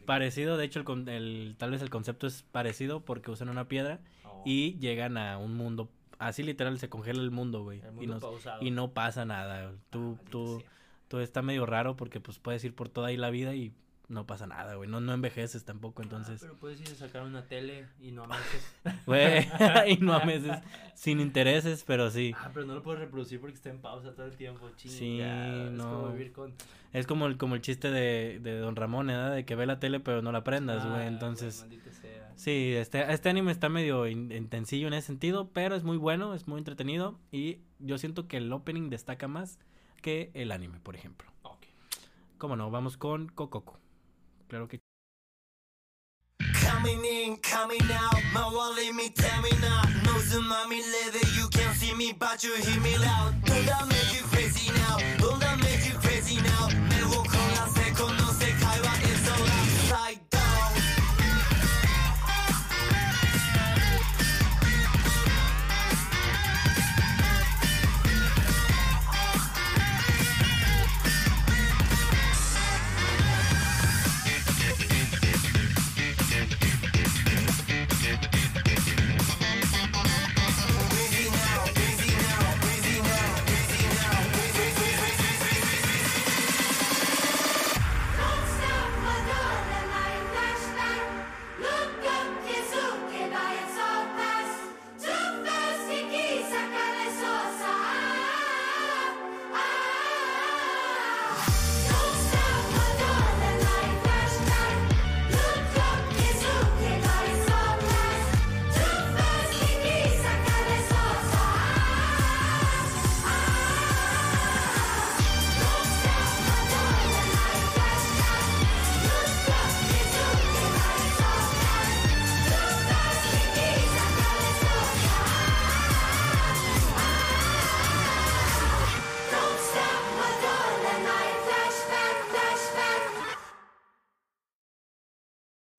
[0.05, 3.67] Parecido, de hecho, el, con- el, tal vez el concepto es parecido porque usan una
[3.67, 7.81] piedra Oh, y llegan a un mundo, así literal se congela el mundo, güey.
[7.81, 8.63] el Y, mundo no, pausado.
[8.63, 9.65] y no pasa nada.
[9.67, 9.75] güey.
[9.77, 10.63] Ah, Tú, tú,
[11.07, 13.71] tú está medio raro porque pues puedes ir por toda ahí la vida y
[14.07, 14.89] no pasa nada, güey.
[14.89, 16.35] No, no envejeces tampoco, entonces.
[16.41, 18.75] Ah, pero puedes ir a sacar una tele y no amantes.
[19.05, 19.47] Güey,
[19.93, 20.51] y no a veces
[20.93, 22.33] sin intereses, pero sí.
[22.37, 24.95] Ah, pero no lo puedes reproducir porque está en pausa todo el tiempo, chinga.
[24.97, 25.83] Sí, Es no.
[25.89, 26.53] como vivir con...
[26.93, 29.33] Es como el, como el chiste de, de Don Ramón, ¿verdad?
[29.35, 31.01] De que ve la tele pero no la prendas, güey.
[31.01, 31.65] Ah, Entonces,
[32.01, 32.31] sea.
[32.35, 36.33] sí, este, este anime está medio in- intensillo en ese sentido, pero es muy bueno,
[36.33, 39.59] es muy entretenido y yo siento que el opening destaca más
[40.01, 41.29] que el anime, por ejemplo.
[41.41, 41.65] Ok.
[42.37, 42.71] ¿Cómo no?
[42.71, 43.73] Vamos con Kokoku.
[44.55, 44.79] Claro que
[46.63, 49.81] Coming in, coming out, my wallet me tell me now.
[50.05, 53.33] No tsunami leather, you can see me, but you hear me loud.
[53.43, 54.97] Don't that make you crazy now?
[55.17, 56.69] Don't that make you crazy now?
[56.89, 58.64] Me walk on la second, no se caiga, it's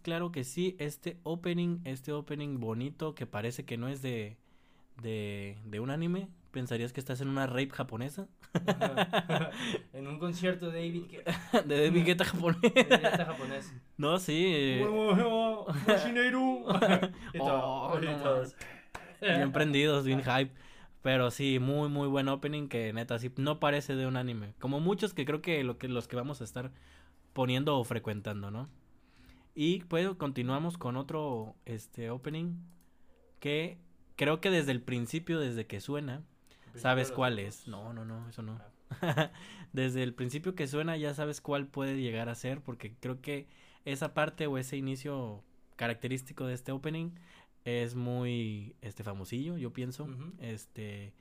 [0.06, 0.76] claro que sí.
[0.78, 4.36] Este opening, este opening bonito que parece que no es de,
[5.02, 6.28] de, de un anime.
[6.52, 8.28] Pensarías que estás en una rape japonesa.
[9.92, 11.62] en un concierto de David Guetta.
[11.62, 12.60] de David Guetta japonés.
[12.62, 13.74] De Guetta japonés.
[13.96, 14.44] No, sí.
[14.46, 15.66] eh, Oh,
[18.00, 18.44] no
[19.20, 20.52] bien prendidos, bien hype.
[21.02, 24.54] Pero sí, muy, muy buen opening que neta, sí, no parece de un anime.
[24.60, 26.70] Como muchos que creo que, lo que los que vamos a estar
[27.32, 28.68] poniendo o frecuentando, ¿no?
[29.58, 32.58] Y pues continuamos con otro este opening
[33.40, 33.78] que
[34.14, 36.22] creo que desde el principio, desde que suena,
[36.74, 37.66] sabes cuál es.
[37.66, 38.60] No, no, no, eso no.
[39.72, 43.48] desde el principio que suena ya sabes cuál puede llegar a ser porque creo que
[43.86, 45.42] esa parte o ese inicio
[45.76, 47.12] característico de este opening
[47.64, 50.06] es muy este famosillo, yo pienso.
[50.38, 51.14] Este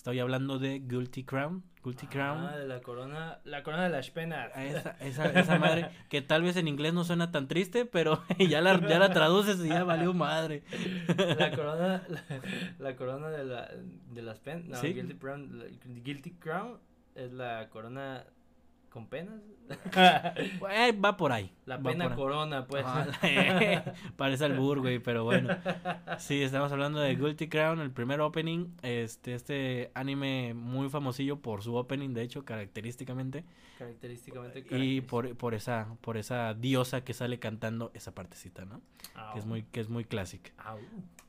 [0.00, 2.46] estoy hablando de Guilty Crown, Guilty Crown.
[2.46, 4.50] Ah, de la corona, la corona de las penas.
[4.56, 8.62] Esa, esa, esa madre que tal vez en inglés no suena tan triste, pero ya
[8.62, 10.62] la, ya la traduces y ya valió madre.
[11.38, 12.22] La corona, la,
[12.78, 13.68] la corona de, la,
[14.10, 14.68] de las penas.
[14.68, 14.94] No, Sí.
[14.94, 15.62] Guilty, Crown,
[16.02, 16.78] Guilty Crown
[17.14, 18.24] es la corona
[18.90, 19.40] con penas.
[20.72, 21.52] Eh, va por ahí.
[21.64, 22.84] La pena corona, pues.
[22.84, 23.06] Ah,
[24.16, 25.56] Parece albur, güey, pero bueno.
[26.18, 28.66] Sí, estamos hablando de Guilty Crown, el primer opening.
[28.82, 33.44] Este, este anime muy famosillo por su opening, de hecho, característicamente.
[33.78, 34.64] Característicamente.
[34.70, 38.80] Y por, por esa, por esa diosa que sale cantando esa partecita, ¿no?
[39.14, 39.32] Au.
[39.34, 40.50] Que es muy, que es muy clásica.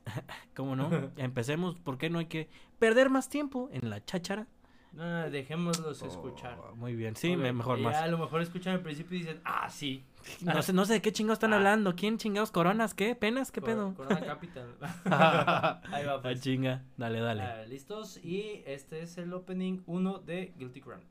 [0.56, 0.90] ¿Cómo no?
[1.16, 2.48] Empecemos, ¿por qué no hay que
[2.80, 4.48] perder más tiempo en la cháchara?
[4.92, 6.58] No, dejémoslos oh, escuchar.
[6.74, 7.96] Muy bien, sí, mejor eh, más.
[7.96, 10.04] A lo mejor escuchan al principio y dicen, ah, sí.
[10.42, 11.56] No sé, no sé de qué chingados están ah.
[11.56, 11.96] hablando.
[11.96, 12.50] ¿Quién chingados?
[12.50, 12.92] ¿Coronas?
[12.92, 13.14] ¿Qué?
[13.14, 13.50] ¿Penas?
[13.50, 13.94] ¿Qué Cor pedo?
[13.94, 14.76] Corona Capital.
[15.04, 16.36] Ahí va, ah, pues.
[16.36, 16.84] La chinga.
[16.96, 17.42] Dale, dale.
[17.42, 18.18] Ah, listos.
[18.22, 21.02] Y este es el opening 1 de Guilty Crown.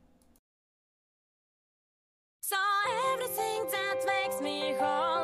[2.42, 2.58] So
[3.14, 5.22] everything that makes me whole,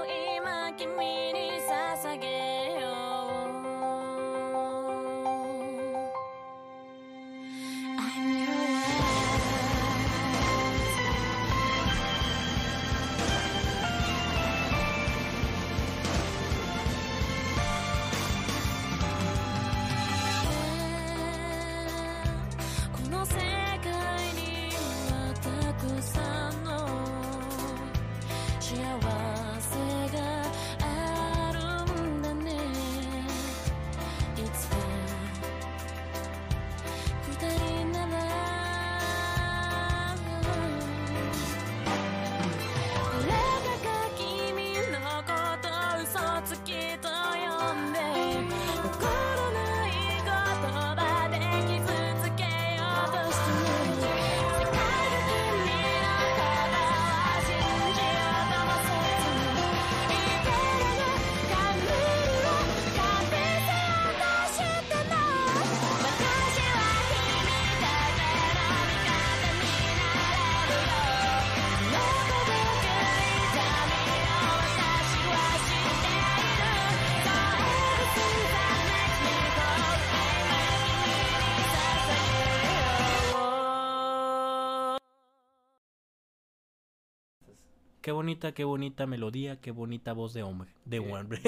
[88.08, 90.70] Qué bonita, qué bonita melodía, qué bonita voz de hombre.
[90.86, 91.41] De hombre.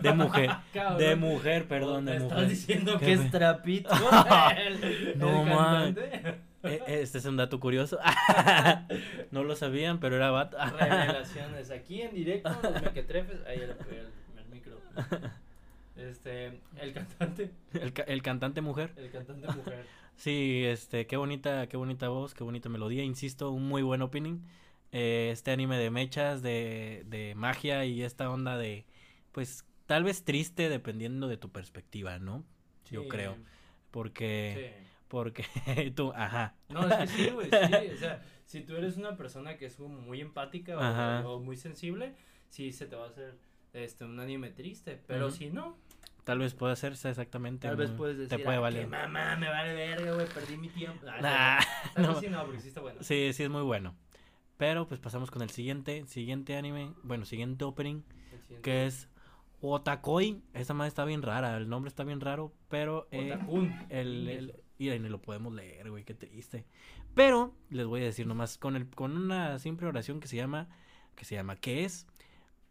[0.00, 0.50] De mujer.
[0.72, 0.98] Cabrón.
[0.98, 2.48] De mujer, perdón, Me de estás mujer.
[2.48, 3.90] diciendo Qué que es trapito.
[4.56, 5.94] el, No, el man.
[5.96, 6.38] cantante.
[6.62, 7.98] Eh, Este es un dato curioso.
[9.32, 10.56] no lo sabían, pero era vato.
[10.78, 11.72] Revelaciones.
[11.72, 13.44] Aquí en directo, los mequetrefes.
[13.44, 14.78] Ahí el, el, el micro.
[15.96, 17.50] Este, el cantante.
[17.74, 18.92] El, el cantante mujer.
[18.96, 19.84] El cantante mujer.
[20.14, 24.38] Sí, este, qué bonita, qué bonita voz, qué bonita melodía, insisto, un muy buen opening.
[24.92, 28.86] Eh, este anime de mechas, de, de magia y esta onda de,
[29.32, 32.44] pues, tal vez triste dependiendo de tu perspectiva, ¿no?
[32.90, 33.36] Yo creo.
[33.90, 34.88] Porque, Sí.
[35.08, 35.44] porque
[35.96, 36.54] tú, ajá.
[36.68, 37.94] No, es que sí, güey, sí.
[37.94, 40.76] O sea, si tú eres una persona que es muy empática
[41.24, 42.14] o, o muy sensible,
[42.48, 43.36] sí se te va a hacer
[43.72, 45.00] este un anime triste.
[45.06, 45.76] Pero si no,
[46.24, 47.68] Tal vez puede hacerse exactamente.
[47.68, 48.80] tal vez puedes decir, Te puede "Ah, valer.
[48.82, 51.06] que mamá, me vale verga, güey, perdí mi tiempo.
[51.08, 51.60] Ah,
[51.96, 52.20] Nah, no.
[52.20, 53.00] sí, no, porque sí está bueno.
[53.02, 53.94] Sí, sí es muy bueno.
[54.56, 58.02] Pero pues pasamos con el siguiente, siguiente anime, bueno, siguiente opening,
[58.42, 58.62] siguiente.
[58.62, 59.08] que es
[59.60, 60.42] Otakoi.
[60.54, 63.74] Esa madre está bien rara, el nombre está bien raro, pero eh, Otakun.
[63.90, 66.64] el, el y ahí ni lo podemos leer, güey, qué triste.
[67.14, 70.68] Pero les voy a decir nomás con el con una simple oración que se llama
[71.14, 72.06] que se llama ¿qué es?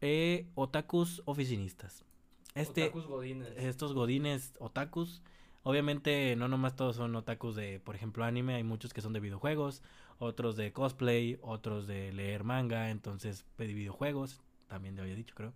[0.02, 2.06] Eh, otakus oficinistas.
[2.54, 3.48] Este Otakus Godines.
[3.58, 5.21] estos godines otakus.
[5.63, 9.19] Obviamente no nomás todos son otakus de, por ejemplo, anime, hay muchos que son de
[9.19, 9.82] videojuegos,
[10.19, 15.54] otros de cosplay, otros de leer manga, entonces de videojuegos, también te había dicho, creo.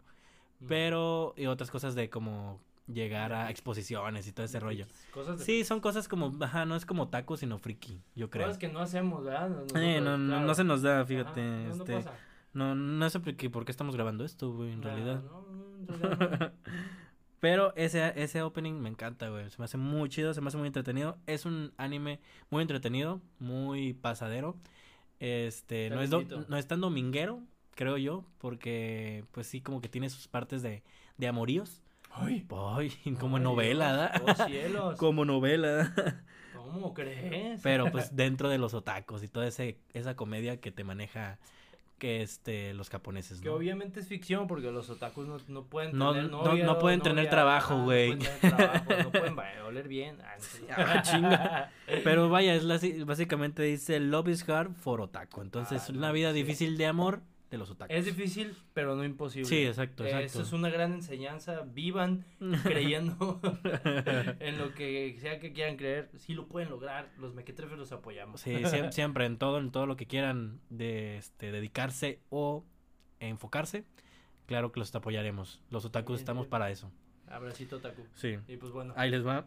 [0.68, 4.86] Pero, y otras cosas de como llegar a exposiciones y todo ese rollo.
[5.12, 8.48] Cosas de Sí, son cosas como, ajá, no es como taco, sino friki, yo creo.
[8.48, 9.50] Cosas que no hacemos, ¿verdad?
[9.50, 10.46] Nosotros, Eh, no, no, claro.
[10.48, 12.06] no se nos da, Ajá, fíjate, no, no este,
[12.54, 15.22] no, no sé por qué, por qué estamos grabando esto, güey, en Ah, realidad.
[15.24, 16.52] no, no, en realidad no.
[17.40, 19.50] Pero ese, ese opening me encanta, güey.
[19.50, 21.18] Se me hace muy chido, se me hace muy entretenido.
[21.26, 24.58] Es un anime muy entretenido, muy pasadero.
[25.20, 27.44] Este, Te no es, do- no es tan dominguero,
[27.76, 30.84] creo yo, porque pues sí, como que tiene sus partes de,
[31.18, 31.82] de amoríos.
[32.12, 34.22] Ay, Ay, como ay, novela, Dios, ¿verdad?
[34.24, 34.96] oh, cielos.
[34.98, 35.94] como novela.
[36.52, 37.62] ¿Cómo crees?
[37.62, 41.40] Pero pues dentro de los otacos y toda ese, esa comedia que te maneja
[42.00, 43.56] que este los japoneses, Que ¿no?
[43.56, 46.80] obviamente es ficción porque los otakus no, no pueden No- tener no- novia no o
[46.80, 48.18] pueden tener novia, trabajo, ajá, no güey.
[48.18, 50.18] pueden tener trabajo, No pueden va- oler bien.
[50.24, 50.36] Ah,
[50.68, 50.76] no.
[50.76, 51.72] Ah, chinga.
[52.04, 55.42] Pero vaya, es la, básicamente dice Love is hard for otaku.
[55.42, 56.38] Ences, Ah, una no, vida sí.
[56.38, 57.96] difícil de amor de los otakus.
[57.96, 59.48] Es difícil, pero no imposible.
[59.50, 60.26] Sí, exacto, Eh, exacto.
[60.28, 61.62] Eso es una gran enseñanza.
[61.62, 62.26] Vivan
[62.64, 63.40] creyendo
[64.40, 66.10] en lo que sea que quieran creer.
[66.18, 67.10] Sí lo pueden lograr.
[67.18, 68.42] Los mequetrefes los apoyamos.
[68.42, 72.64] Sí, siem- siempre, en todo, en todo lo que quieran de este dedicarse o
[73.20, 73.84] enfocarse,
[74.46, 75.62] claro que los apoyaremos.
[75.70, 76.50] Los otakus Sí, estamos sí.
[76.52, 76.92] para eso.
[77.28, 78.04] Abracito, Taku.
[78.16, 78.38] Sí.
[78.48, 79.46] Y pues bueno, Ahí les va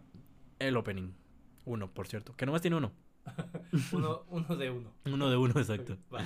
[0.59, 1.13] el opening.
[1.65, 2.35] Uno, por cierto.
[2.37, 2.93] Que nomás tiene uno.
[3.93, 4.93] uno, uno de uno.
[5.07, 5.97] Uno de uno, exacto.
[6.13, 6.21] Va.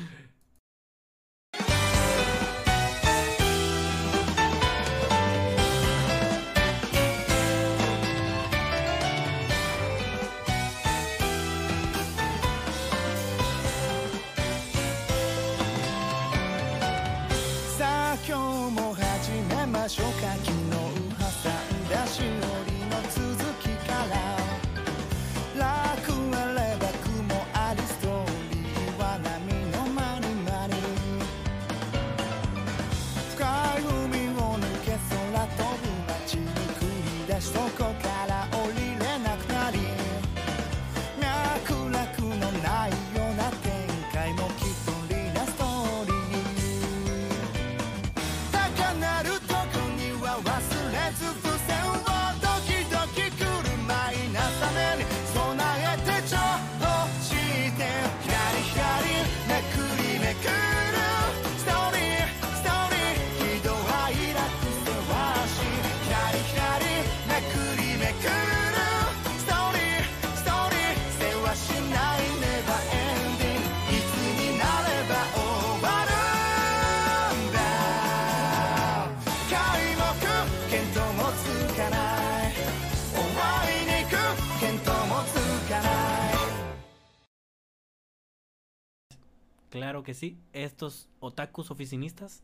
[89.76, 90.38] Claro que sí.
[90.52, 92.42] Estos otakus oficinistas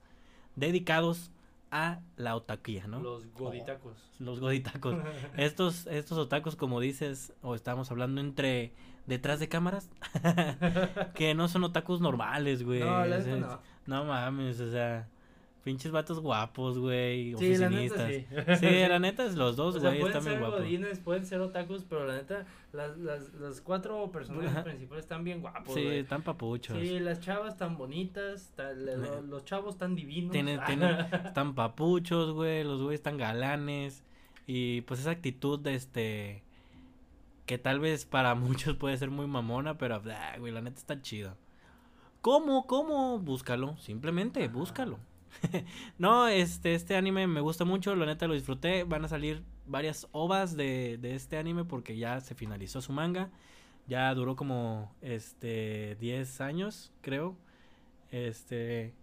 [0.56, 1.30] dedicados
[1.70, 3.00] a la otaquía, ¿no?
[3.00, 3.96] Los goditacos.
[4.18, 4.96] Los goditacos.
[5.36, 8.72] estos, estos otakus, como dices, o estamos hablando entre
[9.06, 9.90] detrás de cámaras,
[11.14, 12.80] que no son otakus normales, güey.
[12.80, 13.60] No, la O neta sea, no.
[13.86, 15.08] no mames, o sea,
[15.62, 18.08] pinches vatos guapos, güey, Sí, la oficinistas.
[18.08, 18.66] neta sí.
[18.66, 18.66] sí.
[18.88, 20.60] la neta es los dos, O sea, güey, pueden están bien ser guapos.
[20.66, 24.64] godines, pueden ser otakus, pero la neta, las, las, las cuatro personajes Ajá.
[24.64, 25.98] principales están bien guapos, Sí, güey.
[26.00, 26.76] están papuchos.
[26.78, 30.32] Sí, las chavas tan bonitas, tan- lo- los chavos tan divinos.
[30.32, 30.90] Tienen, tienen,
[31.24, 34.02] están papuchos, güey, los güeyes están galanes.
[34.46, 36.42] Y pues esa actitud de este.
[37.46, 41.00] Que tal vez para muchos puede ser muy mamona, pero ah, güey, la neta está
[41.02, 41.36] chido.
[42.20, 42.66] ¿Cómo?
[42.66, 43.18] ¿Cómo?
[43.20, 44.98] Búscalo, simplemente, búscalo.
[45.98, 48.84] no, este, este anime me gusta mucho, la neta lo disfruté.
[48.84, 53.30] Van a salir varias ovas de, de este anime porque ya se finalizó su manga.
[53.88, 57.36] Ya duró como este 10 años, creo.
[58.10, 58.94] Este,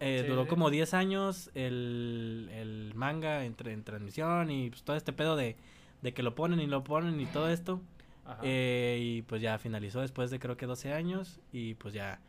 [0.00, 0.48] eh, sí, duró sí.
[0.48, 5.36] como 10 años el, el manga en, tra- en transmisión y pues todo este pedo
[5.36, 5.56] de,
[6.02, 7.80] de que lo ponen y lo ponen y todo esto.
[8.24, 8.38] Ajá.
[8.42, 12.20] Eh, y pues ya finalizó después de creo que 12 años y pues ya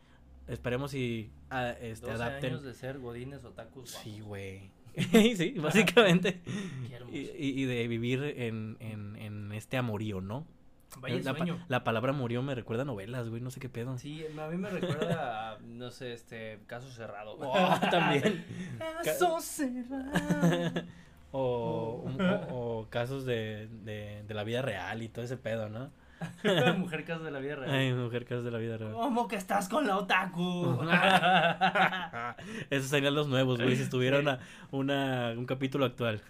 [0.50, 2.50] esperemos y ah, este, 12 adapten.
[2.52, 3.90] años de ser godines otakus.
[3.90, 4.28] Sí, guapos.
[4.28, 4.70] güey.
[5.36, 6.40] sí, básicamente.
[7.10, 10.46] Qué y, y- de vivir en, en, en este amorío, ¿no?
[10.98, 11.64] Vaya la, pa- sueño.
[11.68, 13.96] la palabra murió me recuerda a novelas, güey, no sé qué pedo.
[13.98, 17.36] Sí, a mí me recuerda a, no sé, este, caso cerrado.
[17.40, 18.44] Oh, también.
[19.04, 20.82] Caso cerrado.
[21.32, 25.92] O, o- o casos de, de, de la vida real y todo ese pedo, ¿no?
[26.78, 27.70] Mujer caso de la vida real.
[27.70, 28.92] Ay, mujer, casos de la vida real.
[28.92, 30.78] ¿Cómo que estás con la otaku?
[32.70, 34.38] Esos serían los nuevos, güey, si estuviera una,
[34.70, 36.20] una, un capítulo actual.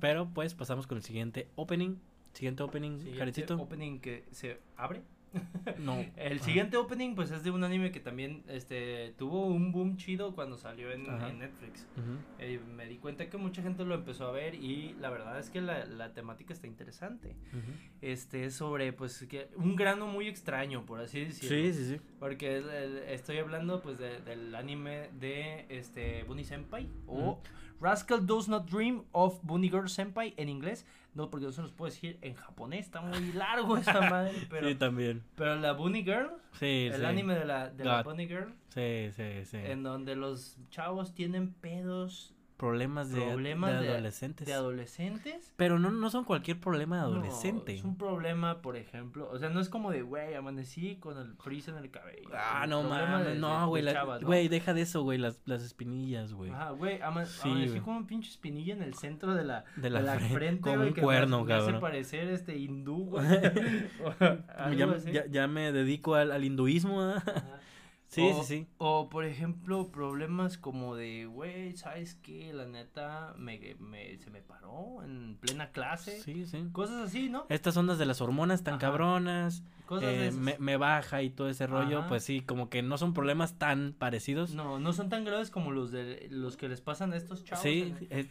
[0.00, 1.96] Pero pues pasamos con el siguiente opening.
[2.32, 3.56] Siguiente opening, Siguiente Jarecito.
[3.56, 5.02] opening que se abre.
[5.78, 6.04] No.
[6.16, 10.34] El siguiente opening pues es de un anime que también este tuvo un boom chido
[10.34, 11.86] cuando salió en, en Netflix.
[11.96, 12.18] Ujú.
[12.38, 15.50] Eh, me di cuenta que mucha gente lo empezó a ver y la verdad es
[15.50, 17.36] que la, la temática está interesante.
[17.52, 17.72] Ujú.
[18.00, 21.56] Este es sobre, pues, que un grano muy extraño, por así decirlo.
[21.56, 22.00] Sí, sí, sí.
[22.20, 27.40] Porque es el- estoy hablando, pues, de- del anime de, este, Bunny Senpai o
[27.80, 30.86] Rascal Does Not Dream of Bunny Girl Senpai en inglés.
[31.16, 34.68] No, porque no se los puedo decir en japonés, está muy largo esa madre, pero...
[34.68, 35.22] sí, también.
[35.34, 37.04] Pero la Bunny Girl, Sí, el sí.
[37.06, 38.02] anime de la, de la.
[38.02, 39.56] Bunny Girl, Sí, sí, sí.
[39.56, 44.46] en donde los chavos tienen pedos Problemas de, problemas de de- adolescentes.
[44.46, 45.52] de adolescentes.
[45.56, 47.74] Pero no, no son cualquier problema de No, adolescente.
[47.74, 51.34] es un problema, por ejemplo, o sea, no es como de, güey, amanecí con el
[51.36, 52.30] frizz en el cabello.
[52.34, 54.20] Ah, no mames, no, güey, ¿no?
[54.26, 56.50] güey, deja de eso, güey, las, las espinillas, güey.
[56.50, 57.80] Ajá, güey, ama- Sí, amanecí güey.
[57.82, 61.00] con un pinche espinilla en el centro de la, De la frente, güey, un que
[61.02, 61.80] me cuerno, hace- me hace cabrón.
[61.82, 63.26] parecer este hindú, güey.
[64.76, 67.16] Ya, ya, ya me dedico al, al hinduismo, ¿ah?
[67.26, 67.60] Ajá.
[68.08, 68.66] Sí, o, sí, sí.
[68.78, 72.52] O, por ejemplo, problemas como de, güey, ¿sabes qué?
[72.52, 76.22] La neta, me, me- se me paró en plena clase.
[76.22, 76.66] Sí, sí.
[76.72, 77.46] Cosas así, ¿no?
[77.48, 78.80] Estas ondas de las hormonas tan Ajá.
[78.82, 82.82] cabronas, Cosas eh, de me, me baja y todo ese rollo, pues sí, como que
[82.82, 84.54] no son problemas tan parecidos.
[84.54, 87.62] No, no son tan graves como los de los que les pasan a estos chavos.
[87.62, 88.26] sí, es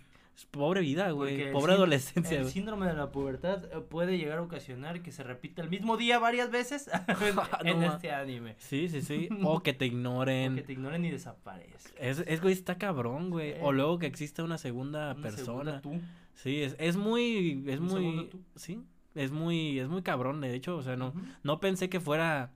[0.51, 4.39] pobre vida, güey, el pobre sín- adolescencia, El síndrome de la pubertad eh, puede llegar
[4.39, 6.89] a ocasionar que se repita el mismo día varias veces
[7.63, 8.55] en No ma- este anime.
[8.57, 9.29] Sí, sí, sí.
[9.43, 10.55] O que te O ignoren.
[10.55, 11.93] que te ignoren y desaparezcan.
[11.97, 13.55] Es, es, güey, está cabrón, güey.
[13.61, 15.45] O luego que exista una segunda Una persona.
[15.45, 16.01] segunda tú.
[16.33, 18.41] Sí, es, es muy, es Un muy, tú.
[18.55, 18.83] sí,
[19.15, 21.13] es muy, es muy cabrón, de hecho, o sea, no,
[21.43, 22.51] no pensé que fuera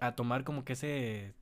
[0.00, 1.34] a tomar como que ese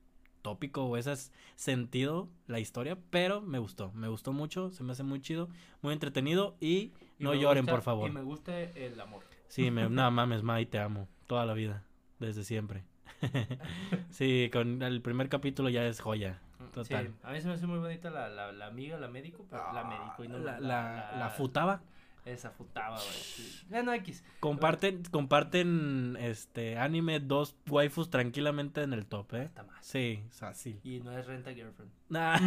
[0.43, 1.15] tópico o ese
[1.55, 5.49] sentido la historia, pero me gustó, me gustó mucho, se me hace muy chido,
[5.81, 8.09] muy entretenido y, Y no lloren, gusta- por favor.
[8.11, 9.23] Y me gusta el amor.
[9.47, 11.83] Sí, me, no mames, Mai, te amo, toda la vida,
[12.19, 12.83] desde siempre.
[14.11, 16.39] sí, con el primer capítulo ya es joya,
[16.73, 17.07] total.
[17.07, 19.73] Sí, a mí se me hace muy bonita la, la, la amiga, la médico, pero
[19.73, 21.81] la médico y no Ah, la, la, la futaba.
[22.25, 23.09] Esa futaba, güey.
[23.11, 23.65] sí.
[23.69, 24.23] Bueno, X.
[24.39, 29.41] Comparten, comparten este anime dos waifus tranquilamente en el top, ¿eh?
[29.47, 29.85] Hasta más.
[29.85, 30.79] Sí, fácil.
[30.83, 31.91] Y no es renta girlfriend.
[32.09, 32.37] Nah.
[32.37, 32.45] sí,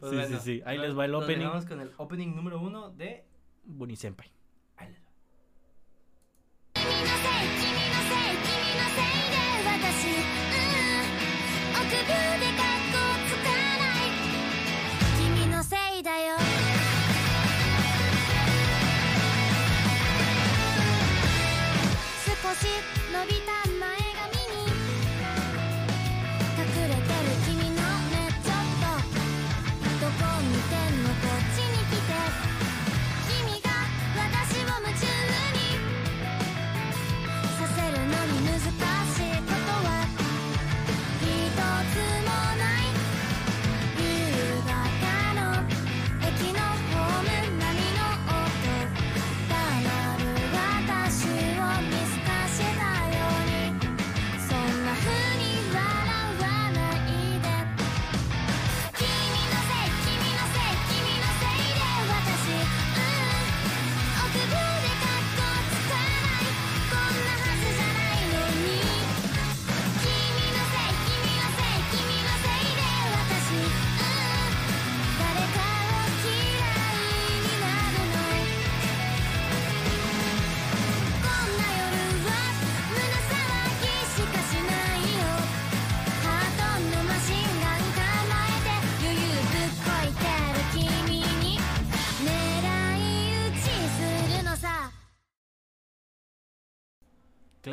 [0.00, 0.62] Pues sí, bueno, sí.
[0.66, 1.38] Ahí nos- les va el opening.
[1.38, 3.24] dejamos con el opening número uno de.
[3.64, 4.30] Bunny Senpai.
[4.76, 5.08] Ahí les va.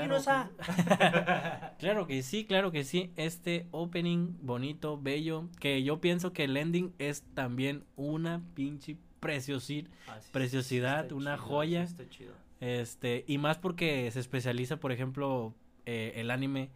[1.80, 3.12] Claro, que sí, claro que sí.
[3.16, 9.90] Este opening bonito, bello, que yo pienso que el ending es también una pinche preciosidad.
[10.08, 11.88] Ah, sí, Preciosidad, una chido, joya.
[11.88, 12.34] sí Está chido.
[12.60, 15.54] Este, y más porque se especializa, por ejemplo,
[15.86, 16.70] eh, el anime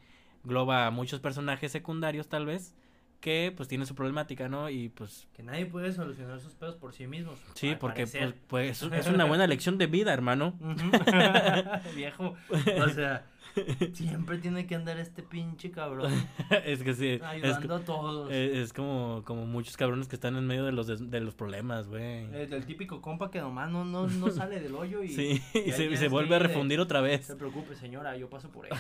[0.44, 2.76] globa a muchos personajes secundarios, tal vez,
[3.24, 4.70] que pues tienen su problemática, ¿no?
[4.70, 7.40] Y pues Que nadie puede solucionar sus pedos por sí mismos.
[7.54, 8.34] sí, porque pues,
[8.82, 10.60] pues es una buena lección de vida, hermano.
[11.96, 12.36] Viejo.
[12.50, 13.26] O sea,
[13.94, 16.12] siempre tiene que andar este pinche cabrón
[16.66, 18.32] es que sí, es, ayudando a todos.
[18.32, 21.88] eh, es como, como muchos cabrones que están en medio de los, de los problemas,
[21.88, 22.24] güey.
[22.34, 25.10] el, el típico compa que nomás no, no, no sale del hoyo y.
[25.10, 27.26] Sí, y se, se vuelve a de, refundir otra No vez.
[27.26, 28.72] se preocupe, señora, yo paso por él.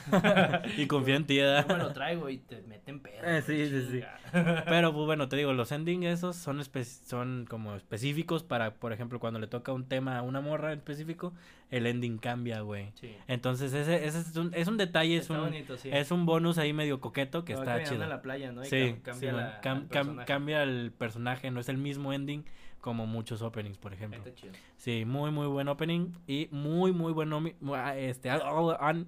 [0.77, 1.67] y confía en ti, Yo ¿verdad?
[1.67, 3.23] me lo traigo y te meten pedo.
[3.25, 4.01] Eh, sí, sí, sí.
[4.65, 8.93] Pero pues bueno, te digo, los endings esos son espe- son como específicos para, por
[8.93, 11.33] ejemplo, cuando le toca un tema a una morra en específico,
[11.75, 12.91] el ending cambia, güey.
[12.95, 13.15] Sí.
[13.27, 15.89] Entonces ese, ese es un, es un detalle, es Está un, bonito, sí.
[15.91, 18.05] es un bonus ahí medio coqueto que Va está chido.
[18.07, 18.63] la playa, ¿no?
[18.63, 22.13] Y Sí, cam- cambia la, cam- el cam- cambia el personaje, no es el mismo
[22.13, 22.45] ending
[22.81, 24.19] como muchos openings, por ejemplo.
[24.19, 24.53] Está chido.
[24.77, 27.31] Sí, muy muy buen opening y muy muy buen
[27.97, 29.07] este an-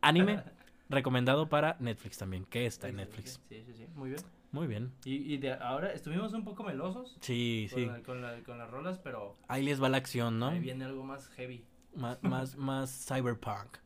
[0.00, 0.42] anime
[0.88, 3.40] recomendado para Netflix también, que está en Netflix.
[3.48, 4.20] Sí, sí, sí, muy bien.
[4.52, 4.92] Muy bien.
[5.04, 7.86] Y, y de ahora estuvimos un poco melosos Sí, con, sí.
[7.86, 10.48] la- con, la- con las rolas, pero Ahí les va la acción, ¿no?
[10.48, 11.64] ahí viene algo más heavy.
[11.94, 13.78] Más, más, más cyberpunk.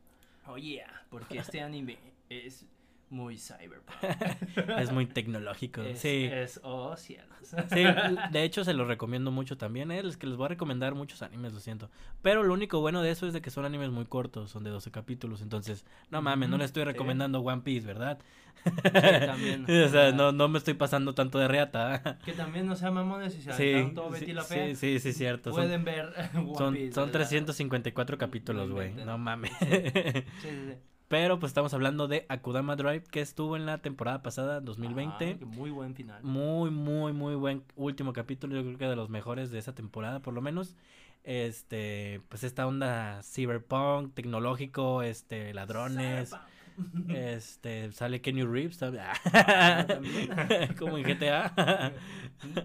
[0.47, 1.97] Oh yeah, porque este anime
[2.29, 2.65] es
[3.09, 3.95] muy cyberpunk.
[4.79, 5.81] Es muy tecnológico.
[5.81, 6.29] es, sí.
[6.31, 7.27] es oh cielos.
[7.71, 7.83] Sí,
[8.31, 9.91] de hecho se los recomiendo mucho también.
[9.91, 10.01] ¿eh?
[10.03, 11.89] Es que les voy a recomendar muchos animes, lo siento.
[12.21, 14.69] Pero lo único bueno de eso es de que son animes muy cortos, son de
[14.69, 15.41] 12 capítulos.
[15.41, 16.85] Entonces, no mames, no le estoy sí.
[16.85, 18.19] recomendando One Piece, ¿verdad?
[19.25, 19.65] también.
[19.69, 22.17] o sea, no, no me estoy pasando tanto de reata.
[22.25, 24.67] Que también no sea mamones y se Sí, todo Betty sí, la Fea.
[24.69, 25.51] sí, sí, sí, cierto.
[25.51, 27.19] Son, Pueden ver One son, Piece, son ¿verdad?
[27.19, 28.93] 354 capítulos, güey.
[28.93, 29.51] No mames.
[29.59, 29.67] Sí,
[30.41, 30.73] sí, sí.
[31.07, 35.39] Pero pues estamos hablando de Akudama Drive, que estuvo en la temporada pasada, 2020.
[35.39, 36.23] Ah, muy buen final.
[36.23, 38.55] Muy, muy, muy buen último capítulo.
[38.55, 40.75] Yo creo que de los mejores de esa temporada, por lo menos.
[41.23, 46.31] Este, pues esta onda cyberpunk, tecnológico, este, ladrones.
[47.09, 49.05] Este, sale Kenny Reeves también.
[49.87, 50.29] también.
[50.77, 51.91] Como en GTA.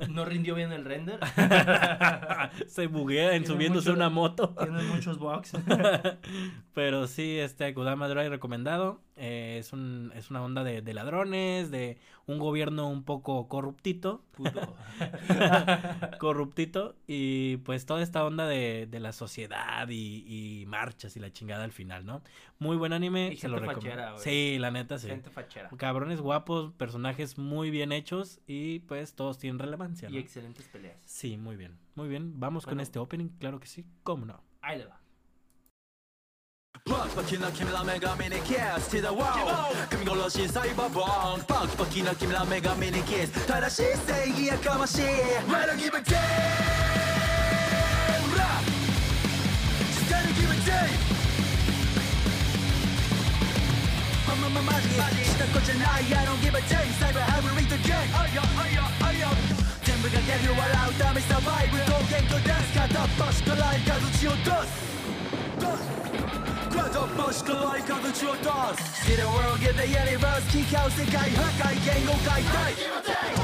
[0.08, 1.20] No rindió bien el render.
[2.66, 4.54] Se buguea en subiéndose mucho- una moto.
[4.58, 5.52] Tiene muchos bugs.
[6.74, 9.00] Pero sí, este Akudama Drive recomendado.
[9.22, 14.24] Eh, es, un, es una onda de, de ladrones, de un gobierno un poco corruptito.
[14.30, 14.74] Puto.
[16.18, 20.24] corruptito y pues toda esta onda de, de la sociedad y,
[20.62, 22.22] y marchas y la chingada al final, ¿no?
[22.58, 23.96] Muy buen anime, Y se lo gente recomiendo.
[24.02, 24.24] fachera, güey.
[24.24, 25.08] Sí, la neta sí.
[25.08, 25.68] Gente fachera.
[25.76, 30.98] Cabrones guapos, personajes muy bien hechos y pues todos tienen relevancia, Y excelentes peleas.
[31.04, 31.78] Sí, muy bien.
[31.94, 34.42] Muy bien, vamos con este opening, claro que sí, cómo no.
[34.62, 34.99] Ahí le va.
[36.90, 38.58] バキバキな君ら女神にキス
[38.90, 41.04] to the wall 神殺しサイバーボン
[41.46, 45.02] バキバキな君ら女神にキス正しい正義やかましい
[45.46, 46.16] Gotta give it day
[49.94, 50.90] Just gotta give it day
[54.26, 54.88] まままマジ
[55.24, 59.28] した子じゃない I don't give a day サイバーハブリッドゲイあいよあいよあいよ
[59.84, 64.90] 全部がギャグ笑うためサバイブ道元と出す片っ端からいかず血を出す出す
[67.26, 72.42] başka like alıcı otas Yine world get the universe ki kaosu kai hakai gengo kai
[72.54, 72.72] dai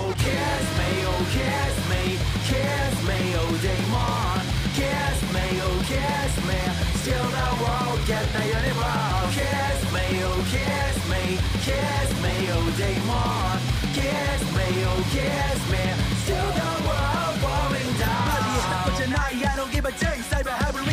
[0.01, 2.03] Oh kiss me oh kiss me
[2.49, 4.41] kiss me oh day demon
[4.79, 6.61] Kiss me oh kiss me
[7.01, 11.23] Still the world get the universe Kiss me oh kiss me
[11.67, 13.59] kiss me oh day demon
[13.99, 15.85] Kiss me oh kiss me
[16.25, 18.27] Still the world falling down.
[18.29, 20.19] Bloody hell but tonight I don't give a damn.
[20.31, 20.87] Cyber hybrid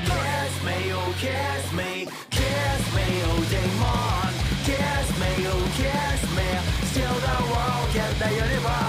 [0.00, 4.32] kiss me, oh kiss me, kiss me, oh demon,
[4.64, 6.48] kiss me, oh kiss me.
[6.90, 8.85] Still the world, get the universe.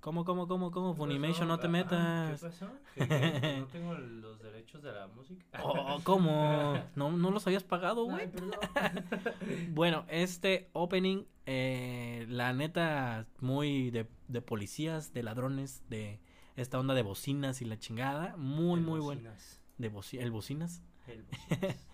[0.00, 0.94] ¿Cómo, cómo, cómo, cómo?
[0.94, 2.40] Funimation, no te Ah, metas.
[2.40, 2.66] ¿Qué pasó?
[2.94, 5.44] ¿Que, no tengo los derechos de la música.
[5.62, 6.74] Oh, ¿cómo?
[6.96, 8.28] ¿No, no los habías pagado, güey?
[9.74, 16.20] Bueno, este opening, eh, la neta, muy de, de policías, de ladrones, de
[16.56, 18.36] esta onda de bocinas y la chingada.
[18.38, 19.20] Muy, El muy bueno.
[19.30, 19.60] bocinas.
[19.78, 20.82] De boci- el bocinas.
[21.06, 21.86] El bocinas.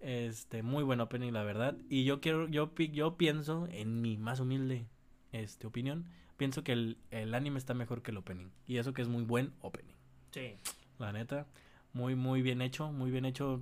[0.00, 1.76] Este, muy buen opening, la verdad.
[1.88, 4.86] Y yo quiero, yo, pi- yo pienso, en mi más humilde
[5.32, 6.06] este, opinión,
[6.40, 8.48] pienso que el, el anime está mejor que el opening.
[8.66, 9.92] Y eso que es muy buen opening.
[10.30, 10.56] Sí.
[10.98, 11.46] La neta,
[11.92, 13.60] muy, muy bien hecho, muy bien hecho.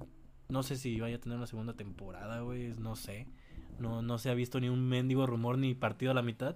[0.49, 3.27] No sé si vaya a tener una segunda temporada, güey, no sé.
[3.81, 6.55] No, no se ha visto ni un mendigo rumor ni partido a la mitad.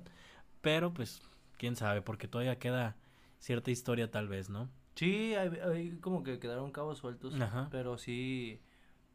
[0.61, 1.23] Pero pues,
[1.59, 2.97] quién sabe, porque todavía queda
[3.41, 4.71] cierta historia tal vez, ¿no?
[4.95, 7.35] Sí, hay, hay como que quedaron cabos sueltos.
[7.41, 7.67] Ajá.
[7.73, 8.61] Pero sí.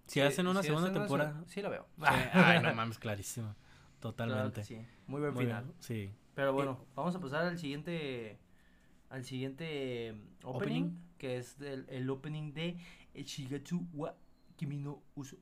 [0.07, 1.41] Si sí- hacen una segunda hacen temporada.
[1.47, 1.87] Sí, la veo.
[1.99, 2.03] Sí,
[2.33, 3.55] Ay, no mames, clarísimo.
[4.01, 4.65] Totalmente.
[4.65, 4.85] sí.
[5.07, 5.63] Muy buen Muy final.
[5.63, 6.11] bien, Sí.
[6.37, 8.37] Pero bueno, vamos a pasar al siguiente.
[9.09, 10.99] Al siguiente mm, opening, Opening.
[11.17, 12.77] que es del, el opening de
[13.15, 14.13] Shigatsu wa
[14.55, 15.37] Kimi no Uso.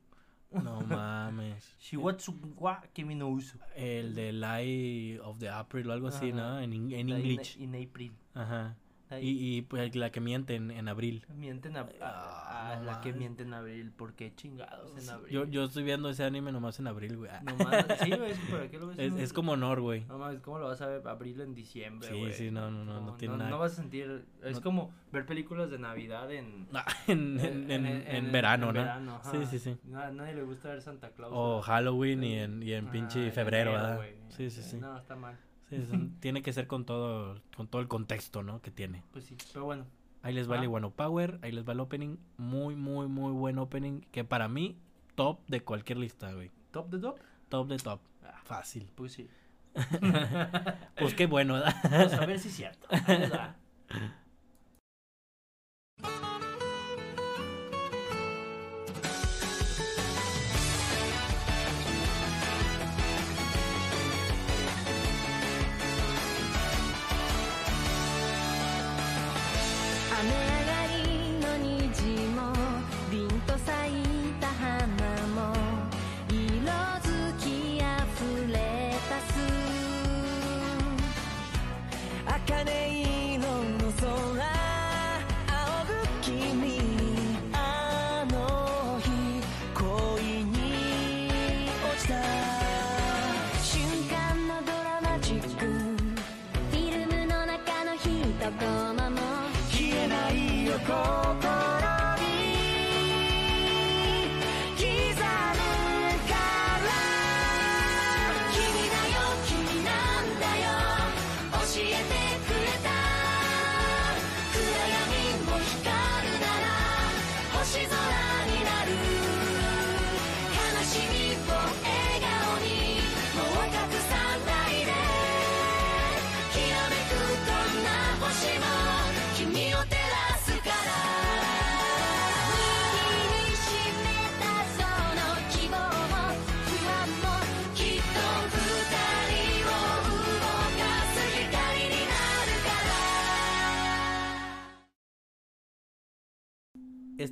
[0.50, 1.76] No mames.
[1.78, 3.58] Shigatsu wa Kimi no Uso.
[3.74, 6.32] El de Lie of the April o algo así.
[6.32, 6.58] ¿no?
[6.60, 7.58] En, en English.
[7.58, 8.12] In, in April.
[8.32, 8.74] Ajá.
[9.20, 11.24] Y, y pues, la que miente en, en abril.
[11.36, 13.16] Mienten a, a- Ah, a no la que mames.
[13.20, 13.92] mienten en abril.
[13.92, 15.32] ¿Por qué chingados en abril?
[15.32, 17.30] Yo, yo estoy viendo ese anime nomás en abril, güey.
[17.44, 18.98] No mames, sí, güey, es que ¿para qué lo ves?
[18.98, 20.04] Es, en es como honor, güey.
[20.06, 22.32] No mames, ¿cómo lo vas a ver abril en diciembre, Sí, güey?
[22.32, 23.50] sí, no, no, no, no tiene nada.
[23.50, 26.66] No vas a sentir, es No- como ver películas de Navidad en...
[26.74, 28.80] Ah, en, en, en, en verano, en ¿no?
[28.80, 29.30] verano, ajá.
[29.30, 29.76] sí, sí, sí.
[29.84, 31.32] No, a nadie le gusta ver Santa Claus.
[31.34, 31.62] O.
[31.62, 34.00] Halloween y en, y en pinche en febrero, ¿verdad?
[34.30, 34.78] Sí, sí, sí.
[34.78, 35.36] No, está mal.
[35.70, 35.76] Sí,
[36.20, 38.60] tiene que ser con todo, con todo el contexto, ¿no?
[38.62, 39.02] Que tiene.
[39.12, 39.84] Pues sí, pero bueno.
[40.22, 40.64] Ahí les va el Ah.
[40.64, 42.16] Iguano Power, ahí les va el opening.
[42.36, 44.00] Muy, muy, muy buen opening.
[44.12, 44.76] Que para mí,
[45.14, 46.50] top de cualquier lista, güey.
[46.72, 47.18] ¿Top de top?
[47.48, 48.00] Top de top.
[48.24, 48.90] Ah, Fácil.
[48.94, 49.28] pues sí.
[50.98, 51.74] Pues qué bueno, ¿verdad?
[51.90, 52.88] Vamos a ver si es cierto.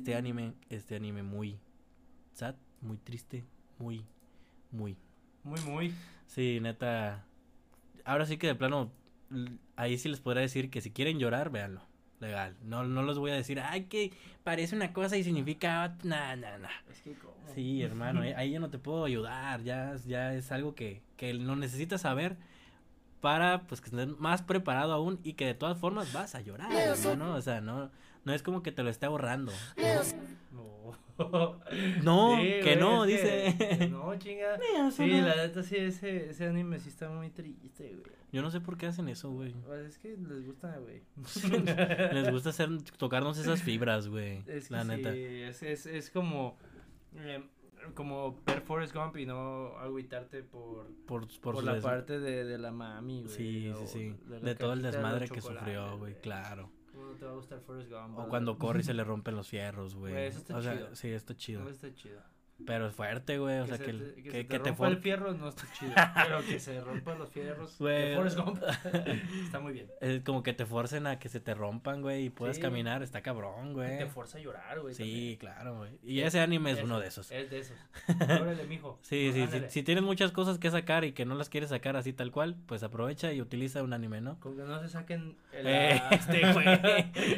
[0.05, 1.57] Este anime, este anime muy
[2.31, 3.43] sad, muy triste,
[3.79, 4.05] muy,
[4.69, 4.95] muy.
[5.43, 5.95] Muy, muy.
[6.27, 7.25] Sí, neta.
[8.03, 8.91] Ahora sí que de plano,
[9.75, 11.81] ahí sí les podría decir que si quieren llorar, véanlo.
[12.19, 12.55] Legal.
[12.61, 15.97] No, no les voy a decir, ay, que parece una cosa y significa.
[16.03, 16.69] Nah, nah, nah.
[16.91, 17.33] Es que como...
[17.55, 19.63] Sí, hermano, eh, ahí ya no te puedo ayudar.
[19.63, 22.37] Ya, es- ya es algo que, que no necesitas saber
[23.21, 26.71] para pues que estés más preparado aún y que de todas formas vas a llorar,
[26.71, 27.33] hermano.
[27.33, 27.89] O sea, no,
[28.25, 29.51] no es como que te lo esté ahorrando.
[30.51, 30.65] No.
[32.03, 33.87] No, Sí, que güey, no, que- dice.
[33.89, 34.59] No, chinga.
[34.91, 35.27] Sí, no.
[35.27, 38.15] la neta sí, ese, ese anime sí está muy triste, güey.
[38.33, 39.53] Yo no sé por qué hacen eso, güey.
[39.65, 41.01] Pues es que les gusta, güey.
[42.13, 44.43] Les gusta hacer, tocarnos esas fibras, güey.
[44.45, 45.15] Es que La sí, neta.
[45.15, 46.57] es, es, es como,
[47.15, 47.41] eh,
[47.93, 52.71] como ver Forrest Gump y no agüitarte por, Por, por, la parte de, de la
[52.71, 53.33] mami, güey.
[53.33, 54.15] Sí, sí, sí.
[54.41, 56.69] De todo el de desmadre que sufrió, güey, claro.
[57.15, 58.19] ¿Cómo no te va a gustar Forrest Gump?
[58.19, 60.15] O cuando corre y se le rompen los fierros, güey.
[60.27, 60.95] Eso está o sea, chido.
[60.95, 61.63] sí, está chido.
[61.63, 62.21] No está chido.
[62.65, 63.59] Pero es fuerte, güey.
[63.59, 65.63] O sea, se que, que que, se te que te rompa el fierro no está
[65.73, 65.91] chido.
[66.15, 68.09] pero que se rompan los fierros Güey.
[68.11, 68.59] de Forrest Gump
[69.43, 69.87] está muy bien.
[69.99, 72.61] Es como que te forcen a que se te rompan, güey, y puedas Sí.
[72.61, 73.03] caminar.
[73.03, 73.97] Está cabrón, güey.
[73.97, 74.93] Te fuerza a llorar, güey.
[74.95, 75.91] Sí, claro, güey.
[76.03, 77.29] Y ese anime es uno de esos.
[77.31, 77.77] Es de esos.
[78.21, 78.99] Órale, mijo.
[79.01, 79.41] Sí, sí, sí.
[79.43, 79.69] Ándale.
[79.69, 82.55] Si tienes muchas cosas que sacar y que no las quieres sacar así tal cual,
[82.67, 84.39] pues aprovecha y utiliza un anime, ¿no?
[84.39, 86.65] Con que no se saquen el, Eh, la- este güey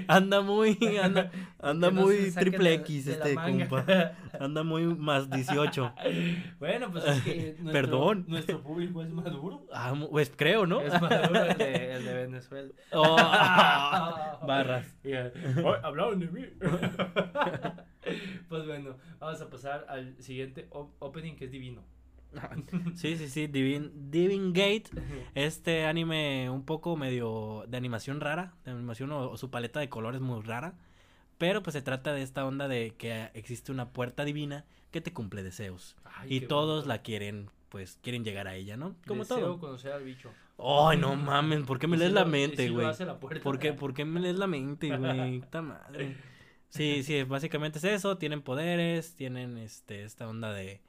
[0.08, 4.14] anda muy, anda, anda no muy triple X este compa.
[4.40, 5.94] Anda muy más 18.
[6.60, 8.26] Bueno, pues es que nuestro, Perdón.
[8.28, 9.66] nuestro público es maduro.
[9.74, 10.82] Ah, pues creo, ¿no?
[10.82, 12.72] Es maduro el de, el de Venezuela.
[12.92, 13.16] Oh,
[14.48, 14.86] barras.
[15.04, 16.42] Y, eh, "Ay, hablaron de mí.
[18.50, 21.84] pues bueno, vamos a pasar al siguiente op- opening que es divino.
[22.96, 24.90] Sí, sí, sí, Divin, Divin Gate,
[25.34, 29.90] este anime un poco medio de animación rara, de animación o, o su paleta de
[29.90, 30.76] colores muy rara,
[31.38, 35.14] pero pues se trata de esta onda de que existe una puerta divina que te
[35.14, 36.88] cumple deseos Ay, y todos bonito.
[36.90, 38.96] la quieren, pues quieren llegar a ella, ¿no?
[39.08, 39.60] Como Deseo todo.
[39.60, 40.32] conocer al bicho.
[40.58, 42.88] Ay, no mames, ¿por qué me lees la mente, güey?
[43.44, 45.40] ¿Por qué, ¿Por qué me lees la mente, güey?
[45.42, 46.18] Puta madre.
[46.70, 50.82] Sí, sí, básicamente es eso, tienen poderes, tienen este esta onda de,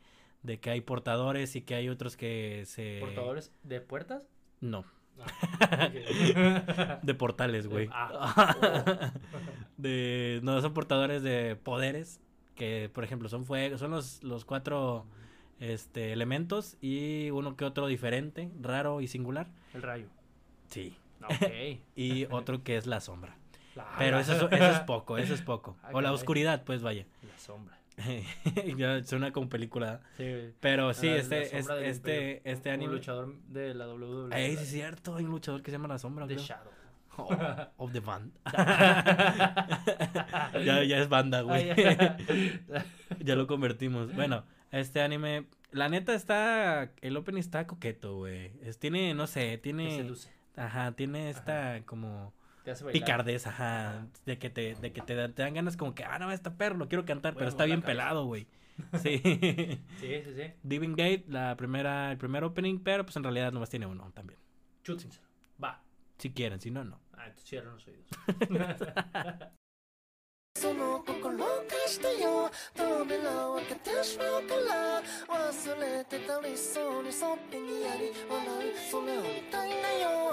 [0.42, 2.98] de que hay portadores y que hay otros que se...
[3.00, 4.22] ¿Portadores de puertas?
[4.60, 4.84] No,
[5.60, 5.88] Ah,
[7.02, 7.88] de portales, güey.
[7.92, 9.12] Ah.
[9.76, 12.20] de no son portadores de poderes
[12.58, 15.06] que por ejemplo son fuego son los, los cuatro
[15.60, 20.06] este elementos y uno que otro diferente raro y singular El rayo.
[20.68, 20.94] sí
[21.24, 21.80] Ok.
[21.96, 23.36] y otro que es la sombra.
[23.74, 25.76] La- Pero eso, es- eso es poco, eso es poco.
[25.82, 27.06] Ah, O la oscuridad, pues vaya.
[27.26, 27.78] La sombra.
[28.76, 30.00] ya suena como película.
[30.16, 30.52] Sí.
[30.60, 32.92] Pero sí, La- la este, este, este Un anime.
[32.94, 34.30] luchador de la WWE.
[34.56, 36.26] Sí es cierto, hay un luchador que se llama La Sombra.
[36.26, 36.46] The creo.
[36.46, 36.72] Shadow.
[37.18, 37.26] Oh,
[37.84, 38.32] of the band.
[40.64, 41.68] ya, ya es banda, güey.
[43.20, 43.34] Ya.
[43.34, 44.14] lo convertimos.
[44.14, 48.52] Bueno, este anime, la neta está, el opening está coqueto, güey.
[48.62, 50.10] Es, tiene, no sé, tiene,
[50.56, 52.32] ajá, tiene esta como
[52.92, 54.06] picardeza, ajá, Ajá.
[54.26, 56.76] de que te, de que te, te dan ganas como que, ah, no, está perro,
[56.76, 58.46] lo quiero cantar, pero está bien pelado, güey.
[59.02, 59.18] Sí.
[59.22, 60.52] Sí, sí, sí.
[60.62, 64.38] Diving Gate, la primera, el primer opening, pero pues en realidad nomás tiene uno también.
[64.84, 65.26] Chútenselo.
[65.62, 65.82] Va.
[66.18, 67.00] Si quieren, si no, no.
[67.34, 68.06] Te cierran los oídos.
[70.56, 72.50] その心貸してよ。
[72.74, 75.00] 扉を開けてしまうから。
[75.28, 78.76] 忘れてたりそうにそっぺにやり笑う。
[78.90, 80.30] それを見たいんだよ。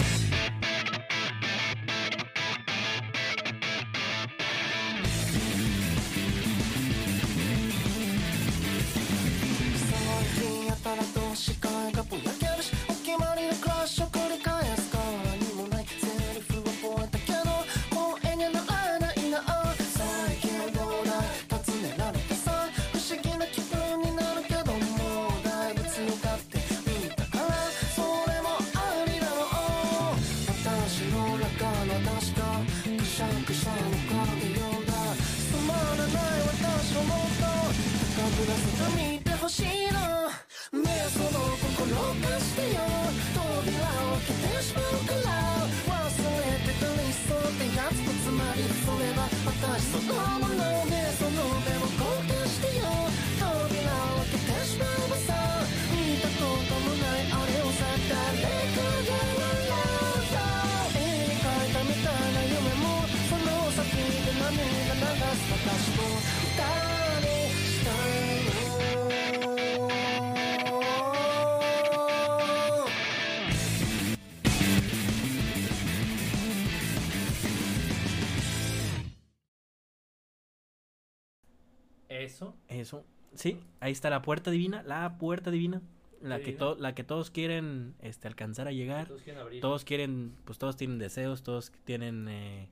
[82.25, 82.55] Eso.
[82.67, 83.03] Eso,
[83.33, 85.81] sí, ahí está la puerta divina, la puerta divina,
[86.21, 89.61] la que, to- la que todos quieren este, alcanzar a llegar, Todos quieren abrir.
[89.61, 92.67] todos quieren, pues todos tienen deseos, todos tienen eh,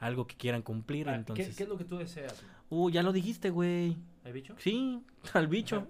[0.00, 1.56] algo que quieran cumplir, Ah, ¿qué- entonces...
[1.56, 2.42] ¿qué, es lo que tú deseas?
[2.70, 3.96] Uh, ya lo dijiste, güey.
[4.24, 4.54] ¿Hay bicho?
[4.58, 5.00] Sí,
[5.34, 5.86] al bicho.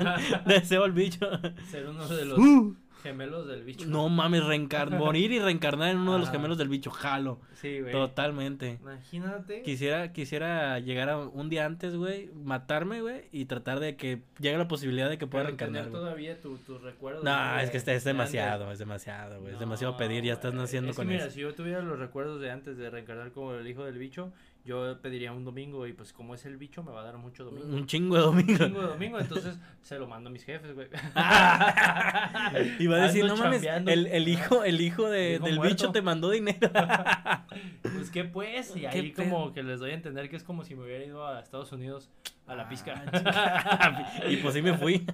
[0.46, 1.26] Deseo al bicho.
[1.70, 3.86] Ser uno de los Uh, gemelos del bicho.
[3.86, 6.32] no mames, reencar morir y reencarnar en uno de los Ah.
[6.32, 7.40] gemelos del bicho, jalo.
[7.54, 7.92] Sí, güey.
[7.92, 8.78] Totalmente.
[8.80, 9.62] Imagínate.
[9.62, 14.58] Quisiera, quisiera llegar a un día antes, güey, matarme, güey, y tratar de que llegue
[14.58, 15.84] la posibilidad de que pueda pero reencarnar.
[15.84, 17.24] tener todavía tu- tus recuerdos.
[17.24, 18.74] No, de- es que es de demasiado, antes.
[18.74, 19.48] es demasiado, güey.
[19.48, 21.34] Es No, demasiado pedir, ya estás naciendo Es que con mira, eso.
[21.34, 24.32] si yo tuviera los recuerdos de antes de reencarnar como el hijo del bicho,
[24.64, 27.44] yo pediría un domingo y pues como es el bicho me va a dar mucho
[27.44, 27.66] domingo.
[27.68, 28.52] Un chingo de domingo.
[28.52, 30.88] Un chingo de domingo, entonces se lo mando a mis jefes, güey.
[32.78, 33.90] Y va a decir, Ando no mames, chambeando".
[33.90, 35.74] el, el hijo, el hijo de, El hijo del muerto.
[35.74, 36.70] bicho te mandó dinero.
[37.82, 39.30] Pues qué pues, y ¿Qué ahí pedo?
[39.30, 41.72] como que les doy a entender que es como si me hubiera ido a Estados
[41.72, 42.10] Unidos
[42.46, 43.02] a la pizca.
[43.12, 45.04] Ah, y pues sí me fui.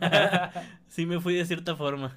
[0.88, 2.14] sí me fui de cierta forma.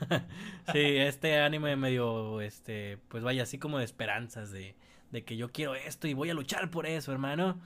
[0.73, 4.75] sí, este anime medio, este, pues vaya, así como de esperanzas de,
[5.11, 7.59] de que yo quiero esto y voy a luchar por eso, hermano.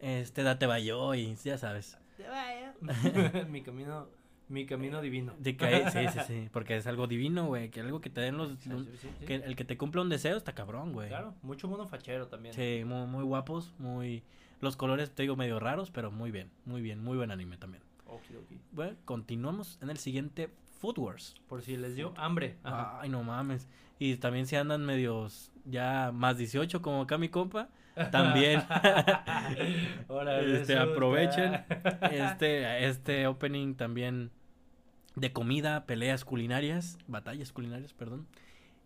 [0.00, 1.98] Este, date yo y ya sabes.
[3.48, 4.08] mi camino,
[4.48, 5.34] mi camino divino.
[5.38, 8.20] De que hay- sí, sí, sí, porque es algo divino, güey, que algo que te
[8.20, 8.50] den los...
[8.58, 8.70] Sí,
[9.00, 9.26] sí, sí.
[9.26, 11.08] Que el que te cumpla un deseo está cabrón, güey.
[11.08, 12.54] Claro, mucho mono fachero también.
[12.54, 14.22] Sí, muy, muy guapos, muy...
[14.60, 17.82] Los colores, te digo, medio raros, pero muy bien, muy bien, muy buen anime también.
[18.06, 18.58] Okidoki.
[18.72, 20.50] Bueno, continuamos en el siguiente
[20.84, 21.34] Food Wars.
[21.48, 22.58] Por si les dio hambre.
[22.62, 23.00] Ajá.
[23.00, 23.66] Ay, no mames.
[23.98, 27.70] Y también si andan medios ya más 18 como acá mi compa,
[28.10, 28.62] también
[30.10, 31.64] Ahora este, aprovechen
[32.10, 34.30] este, este opening también
[35.16, 38.26] de comida, peleas culinarias, batallas culinarias, perdón.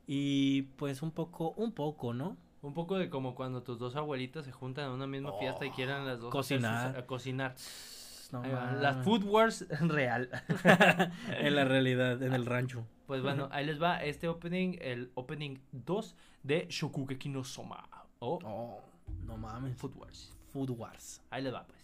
[0.07, 2.37] Y pues un poco, un poco, ¿no?
[2.63, 5.71] Un poco de como cuando tus dos abuelitas se juntan en una misma fiesta y
[5.71, 6.97] quieran las dos Cocinar.
[6.97, 7.57] a cocinar.
[8.31, 8.81] No mames.
[8.83, 10.29] Las Food Wars real.
[11.29, 12.87] en la realidad, en el rancho.
[13.07, 18.39] Pues bueno, ahí les va este opening, el opening 2 de Shokugeki no Soma o
[18.45, 18.81] Oh,
[19.25, 19.77] no mames.
[19.77, 20.37] Food Wars.
[20.53, 21.23] Food Wars.
[21.31, 21.79] Ahí les va pues.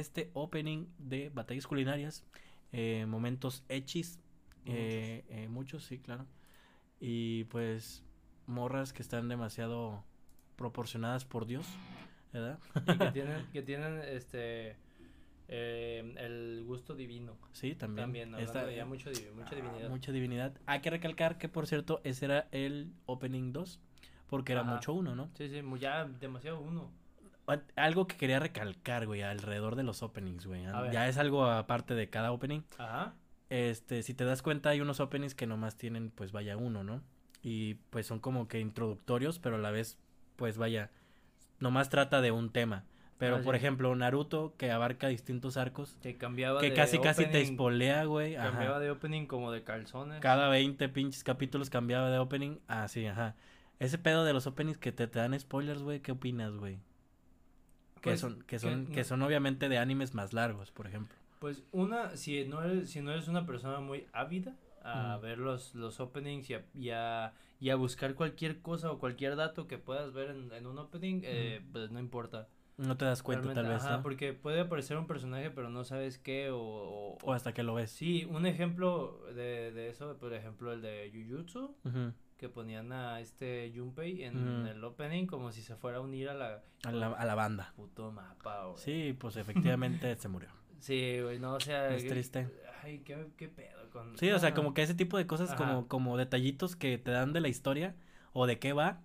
[0.00, 2.24] Este opening de batallas culinarias,
[2.72, 4.18] eh, momentos hechis,
[4.64, 6.24] eh, eh, muchos, sí, claro.
[7.00, 8.02] Y pues
[8.46, 10.02] morras que están demasiado
[10.56, 11.66] proporcionadas por Dios,
[12.32, 12.58] ¿verdad?
[12.86, 14.76] Y que tienen, que tienen este
[15.48, 17.36] eh, el gusto divino.
[17.52, 18.04] Sí, también.
[18.06, 19.88] También, Esta- hablando de ya mucho, divi- mucha Ah, divinidad.
[19.90, 20.52] mucha divinidad.
[20.64, 23.80] Hay que recalcar que, por cierto, ese era el opening 2,
[24.28, 24.72] porque era Ajá.
[24.76, 25.28] mucho uno, ¿no?
[25.34, 26.90] Sí, sí, ya demasiado uno.
[27.76, 30.64] Algo que quería recalcar, güey, alrededor de los openings, güey.
[30.92, 32.60] Ya es algo aparte de cada opening.
[32.78, 33.14] Ajá.
[33.48, 37.02] Este, si te das cuenta, hay unos openings que nomás tienen, pues vaya uno, ¿no?
[37.42, 39.98] Y pues son como que introductorios, pero a la vez,
[40.36, 40.90] pues vaya,
[41.58, 42.84] nomás trata de un tema.
[43.18, 43.58] Pero, Ah, por sí.
[43.58, 48.04] ejemplo, Naruto, que abarca distintos arcos, Que cambiaba que de casi casi te opening- espolea,
[48.04, 48.34] güey.
[48.34, 50.20] Cambiaba de opening como de calzones.
[50.20, 52.60] Cada 20 pinches capítulos cambiaba de opening.
[52.66, 53.34] Ah, sí, ajá.
[53.78, 56.78] Ese pedo de los openings que te, te dan spoilers, güey, ¿qué opinas, güey?
[58.00, 61.16] Que Pues, son, que son, que son obviamente de animes más largos, por ejemplo.
[61.38, 65.74] Pues una, si no eres, si no eres una persona muy ávida a ver los,
[65.74, 69.78] los openings y a, y, a, y a buscar cualquier cosa o cualquier dato que
[69.78, 72.48] puedas ver en, en un opening, eh, pues no importa.
[72.78, 74.02] No te das cuenta, Realmente, tal vez, ajá, ¿no?
[74.02, 76.58] porque puede aparecer un personaje, pero no sabes qué o...
[76.58, 77.90] o- O hasta que lo ves.
[77.90, 82.12] Sí, un ejemplo de, de eso, por ejemplo, el de Jujutsu, Ujú.
[82.40, 86.34] Que ponían a este Junpei en el opening como si se fuera a unir a
[86.34, 87.72] la a, la, a la banda.
[87.76, 88.78] puto mapa, güey.
[88.78, 90.48] Sí, pues efectivamente se murió.
[90.78, 91.94] Sí, güey, no, o sea...
[91.94, 92.48] Es triste.
[92.82, 94.16] Ay, qué, qué pedo con...
[94.16, 94.54] Sí, o sea, Ah.
[94.54, 95.58] como que ese tipo de cosas, Ajá.
[95.58, 97.94] como, como detallitos que te dan de la historia
[98.32, 99.02] o de qué va.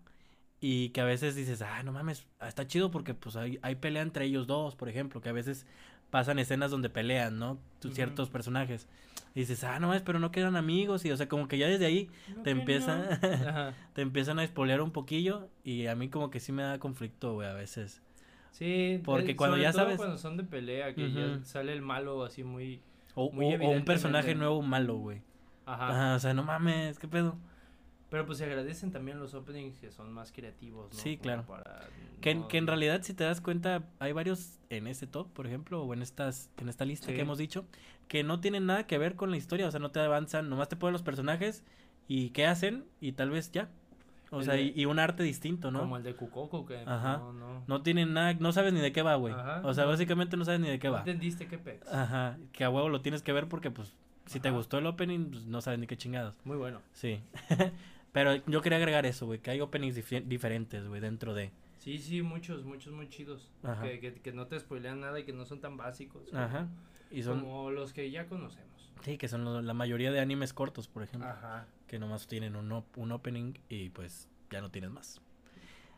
[0.61, 3.75] Y que a veces dices, ah, no mames, ah, está chido porque pues hay, hay
[3.75, 5.67] pelea entre ellos dos, por ejemplo, que a veces
[6.09, 7.59] pasan escenas donde pelean, ¿no?
[7.91, 8.87] Ciertos personajes.
[9.35, 11.03] Y dices, ah, no mames, pero no quedan amigos.
[11.05, 13.03] Y o sea, como que ya desde ahí No te que empieza- no.
[13.49, 13.73] Ajá.
[13.93, 15.49] te empiezan a espolear un poquillo.
[15.63, 18.01] Y a mí como que sí me da conflicto, güey, a veces.
[18.51, 21.73] Sí, Porque eh, cuando sobre ya todo sabes- cuando son de pelea, que ya sale
[21.73, 22.81] el malo así muy...
[23.13, 25.21] O, Muy o- o un personaje nuevo malo, güey.
[25.65, 25.89] Ajá.
[25.89, 27.35] Ajá, o sea, no mames, ¿qué pedo?
[28.09, 30.97] Pero pues se agradecen también los openings que son más creativos, ¿no?
[30.99, 31.43] Sí, claro.
[31.45, 31.89] para
[32.21, 35.33] Que, en- no- que en realidad, si te das cuenta, hay varios en este top,
[35.33, 37.13] por ejemplo, o en estas, en esta lista Sí.
[37.15, 37.65] que hemos dicho,
[38.07, 40.69] que no tienen nada que ver con la historia, o sea, no te avanzan, nomás
[40.69, 41.63] te ponen los personajes
[42.07, 43.69] y qué hacen, y tal vez ya.
[44.31, 45.79] O El sea, de- y, un arte distinto, ¿no?
[45.79, 47.17] Como el de Kukoku, que Ajá.
[47.17, 47.63] no, no...
[47.67, 49.33] No tienen nada, no sabes ni de qué va, güey.
[49.33, 49.91] Ajá, O sea, no.
[49.91, 50.99] básicamente no sabes ni de qué ¿No va.
[50.99, 51.87] entendiste qué pex?
[51.91, 53.93] Ajá, que a huevo lo tienes que ver porque, pues,
[54.25, 56.37] si te gustó el opening, pues, no sabes ni qué chingados.
[56.43, 56.81] Muy bueno.
[56.93, 57.21] Sí.
[58.11, 59.95] Pero yo quería agregar eso, güey, que hay openings
[60.27, 61.51] diferentes, güey, dentro de...
[61.79, 63.51] Sí, sí, muchos, muchos muy chidos.
[63.63, 63.83] Ajá.
[63.83, 66.33] Que, que, que no te spoilean nada y que no son tan básicos.
[66.33, 66.67] Ajá.
[67.11, 67.41] Y son...
[67.41, 68.91] Como los que ya conocemos.
[69.03, 71.29] Sí, que son lo- la mayoría de animes cortos, por ejemplo.
[71.29, 71.67] Ajá.
[71.87, 75.21] que nomás tienen un, op- un opening y pues ya no tienes más.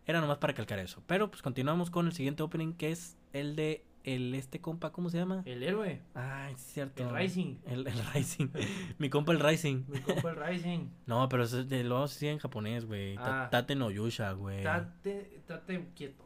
[0.05, 1.01] Era nomás para calcar eso.
[1.08, 5.10] Pero pues continuamos con el siguiente opening que es el de el este compa, ¿cómo
[5.10, 5.41] se llama?
[5.45, 6.01] El héroe.
[6.14, 7.03] Ay, es cierto.
[7.10, 7.58] El Rising.
[7.66, 8.47] El, el Rising.
[8.99, 9.84] Mi compa el Rising.
[9.89, 10.88] Mi compa el Rising.
[11.08, 13.16] No, pero eso es de lo sí en japonés, güey.
[13.18, 13.47] Ah.
[13.51, 14.64] Tate no Yusha, güey.
[14.64, 16.26] Tate, tate quieto.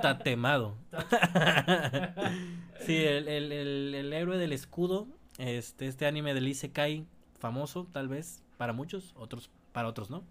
[0.00, 0.76] Tatemado.
[2.80, 5.06] sí, el, el, el, el héroe del escudo.
[5.38, 7.04] Este, este anime del Isekai,
[7.40, 10.22] famoso, tal vez, para muchos, otros, para otros, ¿no?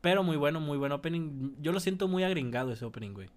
[0.00, 1.54] Pero muy bueno, muy buen opening.
[1.60, 3.28] Yo lo siento muy agringado ese opening, güey.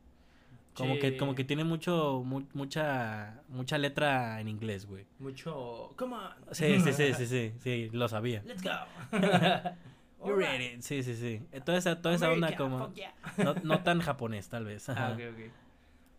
[0.76, 5.06] Como que, como que tiene mucho, mu- mucha, mucha letra en inglés, güey.
[5.18, 5.94] Mucho.
[5.98, 6.32] Come on.
[6.52, 8.44] Sí, sí, sí, sí, sí, sí, lo sabía.
[8.46, 8.70] Let's go.
[10.26, 10.82] You ready?
[10.82, 11.42] Sí, sí, sí.
[11.64, 13.14] Toda esa, toda esa onda como, yeah.
[13.38, 14.90] no, no tan japonés, tal vez.
[14.90, 15.14] Ah, ajá.
[15.14, 15.52] ok, ok.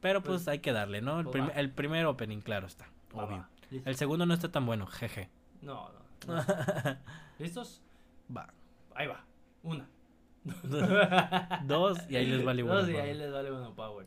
[0.01, 1.19] Pero Pues, pues hay que darle, ¿no?
[1.21, 1.53] El, pues prim- va.
[1.53, 2.87] el primer opening, claro está,
[3.17, 3.37] Va, obvio.
[3.39, 3.49] va.
[3.85, 5.29] El segundo no está tan bueno, jeje.
[5.63, 5.91] No,
[6.27, 6.35] no.
[6.37, 6.45] no.
[7.39, 7.83] ¿Listos?
[8.35, 8.49] Va.
[8.95, 9.23] Ahí va.
[9.63, 9.87] Una.
[11.65, 12.81] Dos y ahí les vale bueno.
[12.81, 14.07] Dos y ahí les vale bueno power.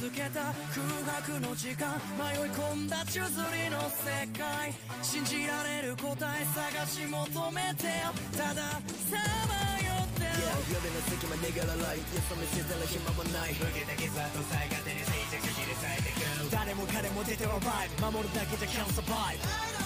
[0.00, 0.80] つけた空
[1.28, 4.72] 白の時間迷い込んだ宙づりの世界
[5.04, 7.20] 信じられる答え探し求
[7.52, 10.40] めてよたださまよってる
[10.72, 16.50] 夜の隙間逃げらない Yes, そのしてる暇もない受けた傷跡さえ勝手に静寂切り裂いてく。
[16.50, 19.79] 誰も彼も出てはバイ守るだけじゃ can't survive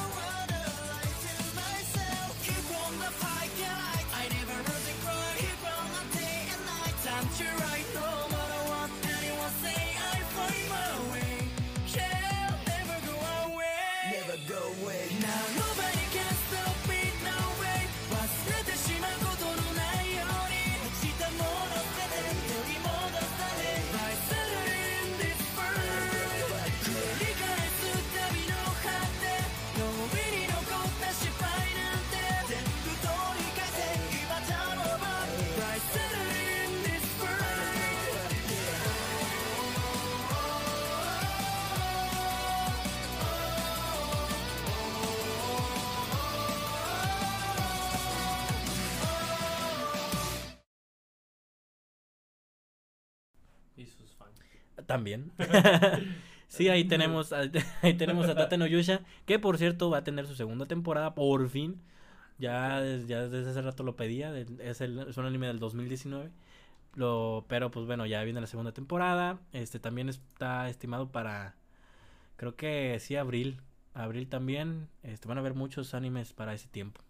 [54.87, 55.33] También.
[56.49, 57.33] sí, ahí tenemos,
[57.83, 61.15] ahí tenemos a Tate no Yusha, que por cierto va a tener su segunda temporada,
[61.15, 61.81] por fin.
[62.39, 66.31] Ya, ya desde hace rato lo pedía, es, el, es un anime del 2019.
[66.95, 69.41] Lo, pero pues bueno, ya viene la segunda temporada.
[69.53, 71.57] Este también está estimado para,
[72.37, 73.61] creo que sí, abril.
[73.95, 74.89] Abril también.
[75.03, 77.01] Este, van a haber muchos animes para ese tiempo.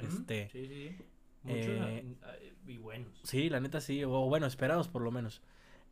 [0.00, 0.96] Este, Sí, sí, sí.
[1.42, 3.08] Muchos eh, ah, eh, y buenos.
[3.24, 5.42] Sí, la neta sí, o bueno, esperados por lo menos.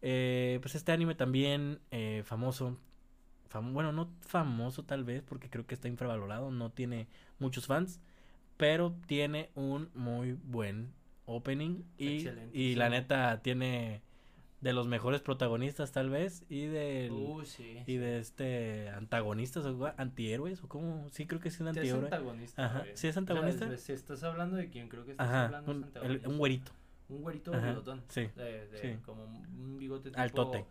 [0.03, 2.79] Eh, pues este anime también eh, famoso,
[3.53, 8.01] fam- bueno, no famoso tal vez, porque creo que está infravalorado, no tiene muchos fans,
[8.57, 10.93] pero tiene un muy buen
[11.27, 12.75] opening y, y sí.
[12.75, 14.03] la neta tiene
[14.61, 17.79] de los mejores protagonistas tal vez y del Uh, sí.
[17.87, 21.77] y de este antagonistas o antihéroes o como sí creo que sí es un es
[21.77, 22.65] antihéroe antagonista.
[22.65, 22.85] Ajá.
[22.95, 23.77] ¿sí es O sea, antagonista?
[23.77, 26.29] si estás hablando de quien creo que estás ajá hablando, es un, el- antagonista.
[26.29, 26.73] un güerito
[27.09, 28.03] Un güerito Ajá, bigotón.
[28.09, 28.99] sí, De, de sí.
[29.05, 30.21] Como un bigote tipo.
[30.21, 30.65] Altote.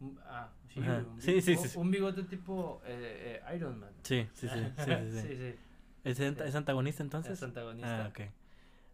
[0.00, 3.90] un- ah, sí, un, sí, sí, sí, un bigote tipo eh, eh, Iron Man.
[4.02, 5.54] sí sí sí sí, sí.
[6.04, 7.32] ¿Es, ant- es antagonista entonces?
[7.32, 8.04] Es antagonista.
[8.04, 8.20] Ah, ok.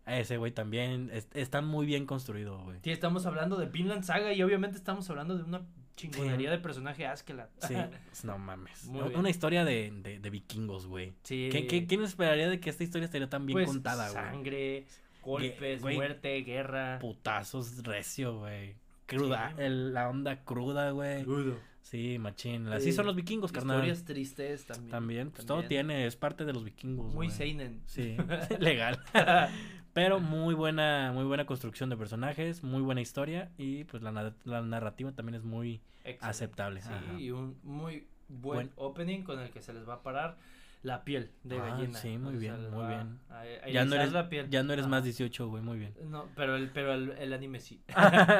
[0.07, 2.79] Ese güey también es- está muy bien construido, güey.
[2.83, 5.63] Sí, estamos hablando de Vinland Saga y obviamente estamos hablando de una
[5.97, 6.57] chingonería Sí.
[6.57, 7.49] de personaje Askeladd.
[7.61, 7.75] Sí,
[8.27, 8.85] no mames.
[8.87, 9.27] Muy Una bien.
[9.29, 11.15] historia de, de, de vikingos, güey.
[11.23, 11.49] sí.
[11.53, 14.23] ¿Qué, qué, quién esperaría de que esta historia estaría tan bien Pues, contada, güey?
[14.25, 14.87] Sangre,
[15.25, 16.99] golpes, muerte, guerra.
[17.01, 18.77] Putazos recio, güey.
[19.07, 19.63] Cruda, Sí.
[19.63, 21.25] el- la onda cruda, güey.
[21.25, 21.59] Crudo.
[21.83, 22.67] Sí, machín.
[22.69, 23.77] Así son los vikingos, carnal.
[23.77, 24.91] Historias tristes también.
[24.91, 27.31] También, pues todo tiene, es parte de los vikingos, Muy güey.
[27.31, 27.83] seinen.
[27.87, 28.17] Sí,
[28.59, 28.99] legal.
[29.93, 34.35] Pero muy buena, muy buena construcción de personajes, muy buena historia y pues la, na-
[34.45, 36.27] la narrativa también es muy Excelente.
[36.27, 36.81] aceptable.
[36.81, 37.21] Sí, ajá.
[37.21, 40.37] y un muy buen, Buen- opening con el que se les va a parar
[40.84, 41.98] la piel de Ah, gallina.
[42.00, 43.20] sí, muy O sea, bien, les muy va bien.
[43.30, 44.50] a- a Ya no erizar eres, la piel.
[44.50, 44.90] ya no eres Ajá.
[44.92, 45.94] más 18, güey, muy bien.
[46.06, 47.82] No, pero el, pero el, el anime sí.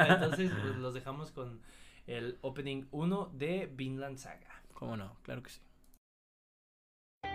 [0.08, 1.60] Entonces pues, los dejamos con
[2.06, 4.62] el opening 1 de Vinland Saga.
[4.72, 5.16] ¿Cómo no?
[5.22, 5.60] Claro que sí.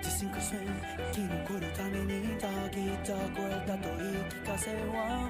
[0.01, 5.29] 自信がせ生き残るためにたぎった声だと言い聞かせは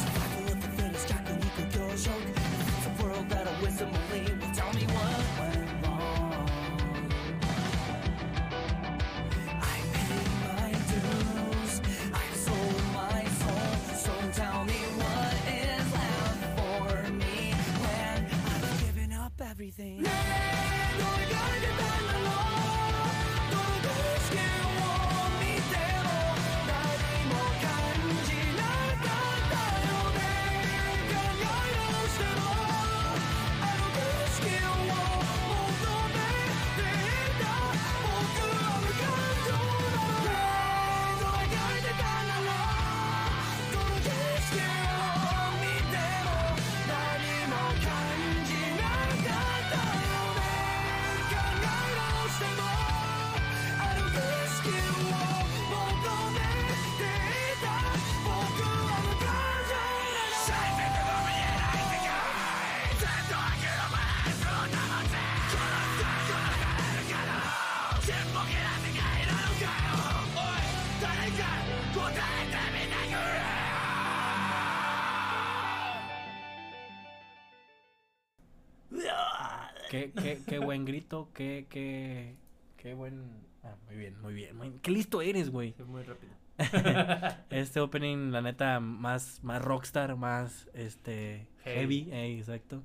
[0.00, 2.53] Survival of the fittest 弱肉強食 It's a
[3.01, 6.49] world that a wisdom only will tell me what went wrong.
[9.61, 11.81] I paid my dues.
[12.13, 13.95] I sold my soul.
[14.05, 18.19] So tell me what is left for me When
[18.53, 20.05] I've given up everything
[80.85, 82.35] buen grito, qué, qué,
[82.77, 83.23] qué buen...
[83.63, 84.55] Ah, muy bien, muy bien.
[84.55, 85.73] muy- Qué listo eres, güey.
[85.73, 86.33] Fue muy rápido.
[87.49, 92.11] Este opening, la neta, más, más rockstar, más, este, heavy, Heavy.
[92.11, 92.83] eh, exacto.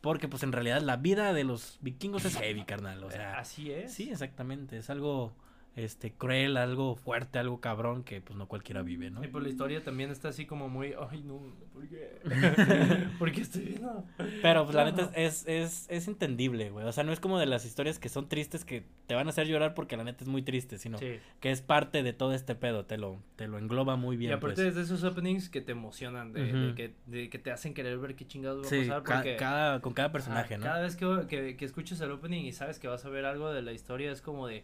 [0.00, 3.38] Porque, pues, en realidad, la vida de los vikingos es heavy, carnal, o sea...
[3.38, 3.92] Así es.
[3.92, 5.32] Sí, exactamente, es algo,
[5.76, 9.24] este, cruel, algo fuerte, algo cabrón que, pues, no cualquiera vive, ¿no?
[9.24, 11.40] Y por la historia también está así como muy, ay no,
[11.72, 12.18] ¿por qué?
[13.18, 14.04] ¿Por qué estoy viendo?
[14.42, 16.86] Pero pues la neta es, es, es entendible, güey.
[16.86, 19.30] O sea, no es como de las historias que son tristes que te van a
[19.30, 21.18] hacer llorar porque la neta es muy triste, sino Sí.
[21.40, 24.30] que es parte de todo este pedo, te lo, te lo engloba muy bien.
[24.30, 24.68] y aparte pues.
[24.68, 28.14] es de esos openings que te emocionan, de, que, de que te hacen querer ver
[28.14, 29.02] qué chingados va Sí, a pasar.
[29.22, 30.64] Porque cada, con cada personaje, ¿no?
[30.64, 33.50] cada vez que, que, que escuchas el opening y sabes que vas a ver algo
[33.52, 34.62] de la historia, es como de,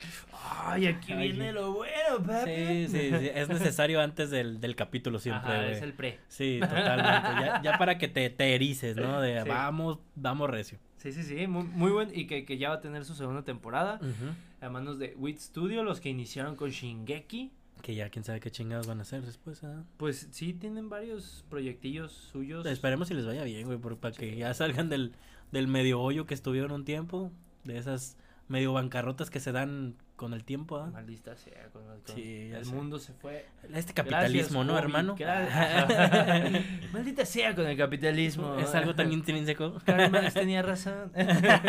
[0.64, 1.54] ay, aquí Ay, viene sí.
[1.54, 2.50] lo bueno, papi.
[2.50, 6.18] Sí, sí, sí, es necesario antes del, del capítulo siempre, Ajá, es el pre.
[6.28, 7.28] Sí, totalmente.
[7.44, 9.20] ya, ya para que te, te erices, ¿no?
[9.20, 9.48] De Sí.
[9.48, 10.78] vamos, vamos recio.
[10.96, 13.42] Sí, sí, sí, muy, muy buen y que, que ya va a tener su segunda
[13.44, 14.34] temporada Ujú.
[14.66, 17.52] a manos de Wit Studio, los que iniciaron con Shingeki.
[17.82, 19.84] Que ya quién sabe qué chingados van a hacer después, ¿ah?
[19.98, 22.66] Pues sí, tienen varios proyectillos suyos.
[22.66, 25.12] Esperemos si les vaya bien, güey, por- para que ya salgan del,
[25.52, 27.30] del medio hoyo que estuvieron un tiempo,
[27.62, 28.16] de esas
[28.48, 30.90] medio bancarrotas que se dan con el tiempo, ¿ah?
[30.92, 32.74] Maldita sea, con, con- Sí, ya el sé.
[32.74, 33.46] mundo se fue.
[33.72, 35.14] Este capitalismo, ¿no, hermano?
[36.92, 38.56] Maldita sea con el capitalismo.
[38.56, 39.78] es algo tan intrínseco.
[39.86, 41.12] Karl Marx tenía razón.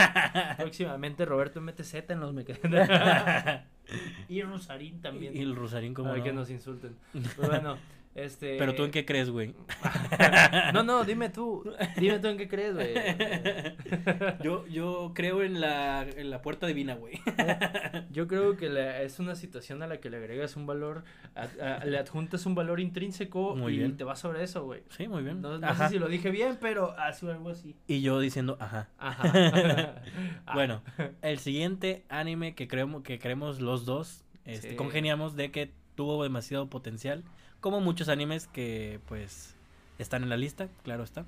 [0.58, 2.88] Próximamente Roberto MTZ en los mecanismos.
[4.28, 5.38] y Rosarín también.
[5.38, 6.24] Y el Rosarín como Para no.
[6.24, 6.96] que nos insulten.
[7.38, 7.78] Bueno,
[8.24, 8.58] este.
[8.58, 9.54] Pero tú en qué crees, güey.
[10.74, 11.64] No, no, dime tú.
[11.98, 12.94] Dime tú en qué crees, güey.
[14.44, 17.20] yo, yo creo en la, en la puerta divina, güey.
[18.12, 21.04] Yo creo que la- es una situación a la que le agregas un valor,
[21.36, 23.98] a- a- le adjuntas un valor intrínseco Muy y bien.
[23.98, 24.82] te vas sobre eso, güey.
[24.90, 25.42] Sí, muy bien.
[25.42, 27.76] No, sé si lo dije bien, pero hace algo así.
[27.88, 28.90] Y yo diciendo, ajá.
[28.98, 29.32] Ajá.
[30.46, 30.82] Ah, Bueno,
[31.22, 34.76] el siguiente anime que creemos, que creemos los dos, este, Sí.
[34.76, 37.24] congeniamos de que tuvo demasiado potencial,
[37.60, 39.56] como muchos animes que pues
[39.98, 41.26] están en la lista, claro está,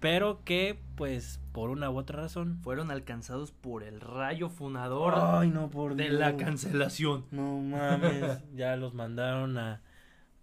[0.00, 5.50] pero que pues por una u otra razón Fueron alcanzados por el rayo funador Ay,
[5.50, 7.24] no, por de la cancelación.
[7.30, 9.80] No mames, ya los mandaron a,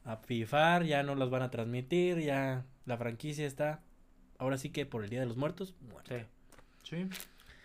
[0.06, 3.82] a FIFAR, ya no los van a transmitir, ya la franquicia está,
[4.38, 6.26] ahora sí que por el Día de los Muertos, muerta.
[6.84, 7.06] Sí.
[7.08, 7.10] Sí.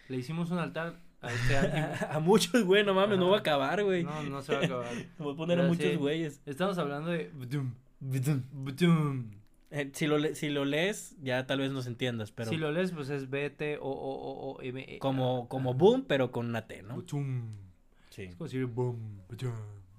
[0.09, 1.57] Le hicimos un altar a este
[2.11, 4.05] a muchos, güey, no mames, no va a acabar, güey.
[4.05, 4.93] No, no se va a acabar.
[5.19, 5.97] Voy a poner a muchos sí.
[5.97, 6.41] güeyes.
[6.47, 7.31] Estamos hablando de.
[9.71, 12.71] Eh, si, lo le- si lo lees, ya tal vez nos entiendas, pero Si lo
[12.71, 14.99] lees, pues es B, T, O, O, O, O, M, E.
[15.01, 16.95] como, como boom, pero con una T, ¿no?
[18.11, 18.23] Sí.
[18.23, 19.21] Es como decir boom.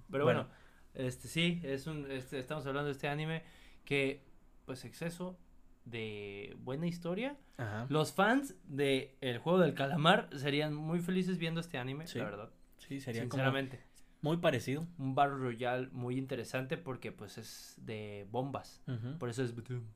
[0.10, 0.24] Pero Bueno.
[0.24, 0.48] bueno,
[0.94, 3.44] este sí, es un, este, estamos hablando de este anime
[3.84, 4.22] que,
[4.66, 5.38] pues, exceso
[5.86, 7.38] de buena historia.
[7.58, 7.86] Ajá.
[7.90, 12.18] Los fans de El Juego del Calamar serían muy felices viendo este anime, Sí.
[12.20, 12.50] la verdad.
[12.78, 13.80] Sí, sería como Sinceramente.
[14.22, 14.88] muy parecido.
[14.98, 18.82] Un Battle Royale muy interesante porque, pues, es de bombas.
[19.20, 19.54] Por eso es.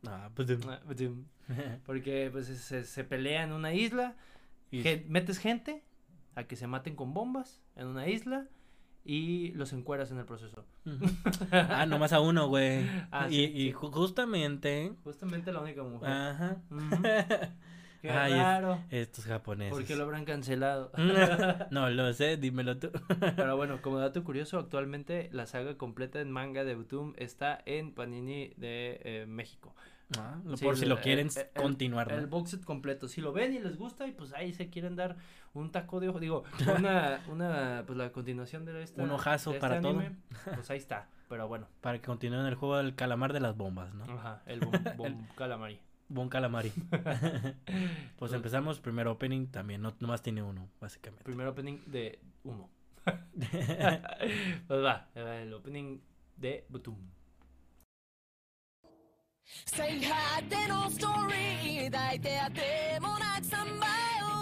[0.07, 0.79] Ah, Ah.
[1.85, 4.15] Porque, pues, se, se pelea en una isla.
[4.71, 5.83] y- metes gente
[6.35, 8.47] a que se maten con bombas en una isla
[9.09, 10.65] y los encueras en el proceso.
[11.51, 12.85] Ah, nomás a uno, güey.
[13.11, 13.71] Ah, y sí, y sí.
[13.71, 14.93] justamente.
[15.03, 16.09] Justamente la única mujer.
[16.11, 16.57] Ajá.
[16.69, 17.01] Ujú.
[18.01, 18.79] Qué Ay, es- raro.
[18.91, 19.73] Estos japoneses.
[19.73, 20.91] ¿Por qué lo habrán cancelado?
[21.71, 22.91] no lo sé, dímelo tú.
[23.35, 27.91] Pero bueno, como dato curioso, actualmente la saga completa en manga de Butum está en
[27.93, 29.75] Panini de eh, México.
[30.17, 32.27] Ah, Sí, por si el- lo quieren el- continuar, El ¿no?
[32.29, 33.07] box set completo.
[33.07, 35.17] Si lo ven y les gusta y pues ahí se quieren dar
[35.53, 36.19] un taco de ojo.
[36.19, 36.43] Digo,
[36.77, 39.03] una, una, pues la continuación de esta.
[39.03, 40.01] Un ojazo este para todo.
[40.55, 41.07] Pues ahí está.
[41.27, 41.67] Pero bueno.
[41.81, 44.03] Para que continúen el juego del calamar de las bombas, ¿no?
[44.05, 45.79] Ajá, el boom, boom calamari.
[46.07, 46.71] Bon calamari.
[48.17, 51.23] pues empezamos, primer opening también, no nomás tiene uno, básicamente.
[51.23, 52.67] Primer opening de uno.
[54.67, 55.99] pues va, el opening
[56.37, 56.95] de Butum.
[59.66, 60.14] 最果
[60.48, 63.86] てのストーリー抱いてあてもなくさま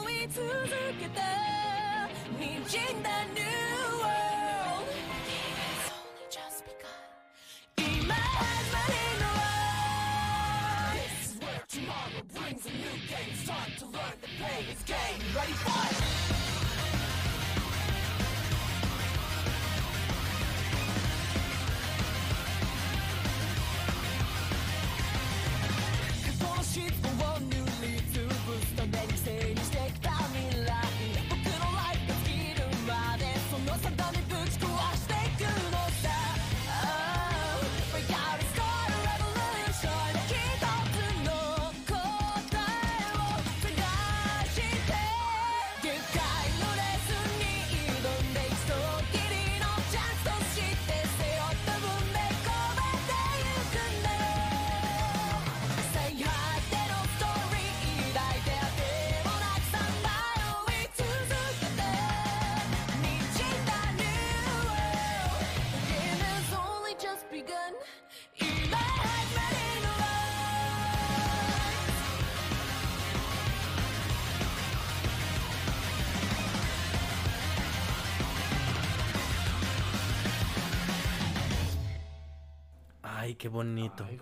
[0.05, 0.43] よい続
[1.01, 1.23] けた
[2.39, 3.43] 滲んだ New
[4.03, 4.87] World
[5.29, 6.89] It's only just begun
[7.77, 9.25] 今始まりの
[10.95, 14.83] This is where tomorrow brings a new game It's time to learn the pain is
[14.85, 14.97] game
[15.35, 16.16] Ready for it「
[26.78, 27.57] sheets for one
[83.28, 84.22] Ay, qué bonito, Ay,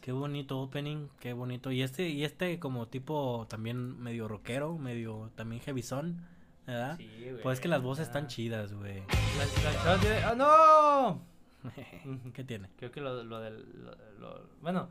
[0.00, 1.70] qué, bonito opening, qué bonito.
[1.70, 6.26] Y este, y este como tipo también medio rockero, medio también heavyzón,
[6.66, 6.96] ¿verdad?
[6.96, 7.40] Sí, güey.
[7.40, 9.04] Pues es que las voces están chidas, güey.
[10.24, 11.22] ¡Ah, no!
[12.34, 12.68] ¿Qué tiene?
[12.78, 13.64] Creo que lo, lo del.
[13.84, 14.88] Lo, lo- bueno,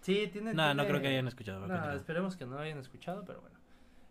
[0.00, 0.54] sí, tiene.
[0.54, 1.66] No, no creo que hayan escuchado.
[1.66, 3.56] No, esperemos que no hayan escuchado, pero bueno.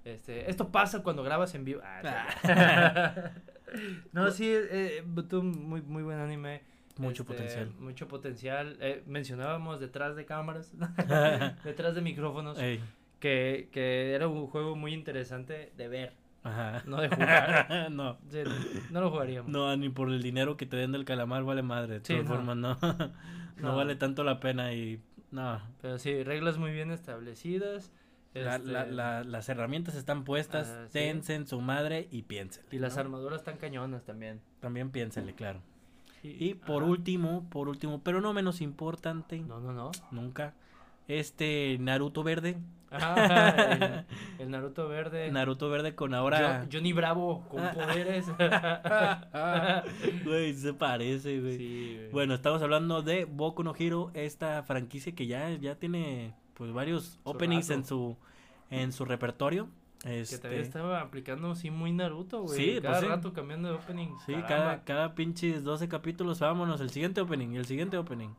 [0.03, 1.82] Este, esto pasa cuando grabas en vivo.
[1.84, 2.22] Ah,
[4.14, 6.74] no, sí, eh, muy, muy buen anime.
[6.97, 7.72] Mucho Este, potencial.
[7.80, 8.77] Mucho potencial.
[8.80, 10.72] Eh, mencionábamos detrás de cámaras,
[11.63, 12.57] detrás de micrófonos,
[13.19, 16.13] que, que era un juego muy interesante de ver.
[16.43, 16.84] Ajá.
[16.85, 17.91] no de jugar.
[17.91, 18.17] no.
[18.30, 18.39] Sí,
[18.91, 19.51] no lo jugaríamos.
[19.51, 21.99] No, ni por el dinero que te den del calamar vale madre.
[21.99, 22.35] De Sí, todas no.
[22.35, 22.77] formas, no.
[22.81, 23.11] no.
[23.57, 23.76] No.
[23.76, 25.01] vale tanto la pena y.
[25.31, 25.59] No.
[25.81, 27.91] Pero sí, reglas muy bien establecidas.
[28.34, 30.67] La- este, la- la- las herramientas están puestas.
[30.69, 30.93] Ah, sí.
[30.93, 32.69] Tense en su madre y piénsenle.
[32.76, 33.01] Y las ¿no?
[33.01, 34.39] armaduras están cañonas también.
[34.59, 35.61] También piénsenle, claro.
[36.31, 36.91] Sí, Y por ajá.
[36.91, 39.91] último, por último, pero no menos importante, No, no, no.
[40.11, 40.53] nunca,
[41.07, 42.57] este Naruto verde.
[42.91, 44.06] Ah,
[44.39, 45.30] el, el Naruto verde.
[45.31, 46.61] Naruto verde con ahora.
[46.64, 47.72] Jo- Johnny Bravo con Ah.
[47.73, 48.26] poderes.
[50.26, 51.57] Güey, se parece, güey.
[51.57, 51.99] Sí.
[52.11, 57.19] Bueno, estamos hablando de Boku no Hero, esta franquicia que ya, ya tiene pues varios
[57.23, 57.80] openings rato.
[57.81, 58.18] en su
[58.72, 59.68] en su repertorio.
[60.06, 62.57] Que Este, también estaba aplicando así muy Naruto, güey.
[62.76, 63.07] Sí, Cada pues sí.
[63.10, 64.10] rato cambiando de opening.
[64.26, 64.48] Sí, Caramba.
[64.48, 68.30] cada, cada pinches 12 capítulos, vámonos, el siguiente opening, y el siguiente opening.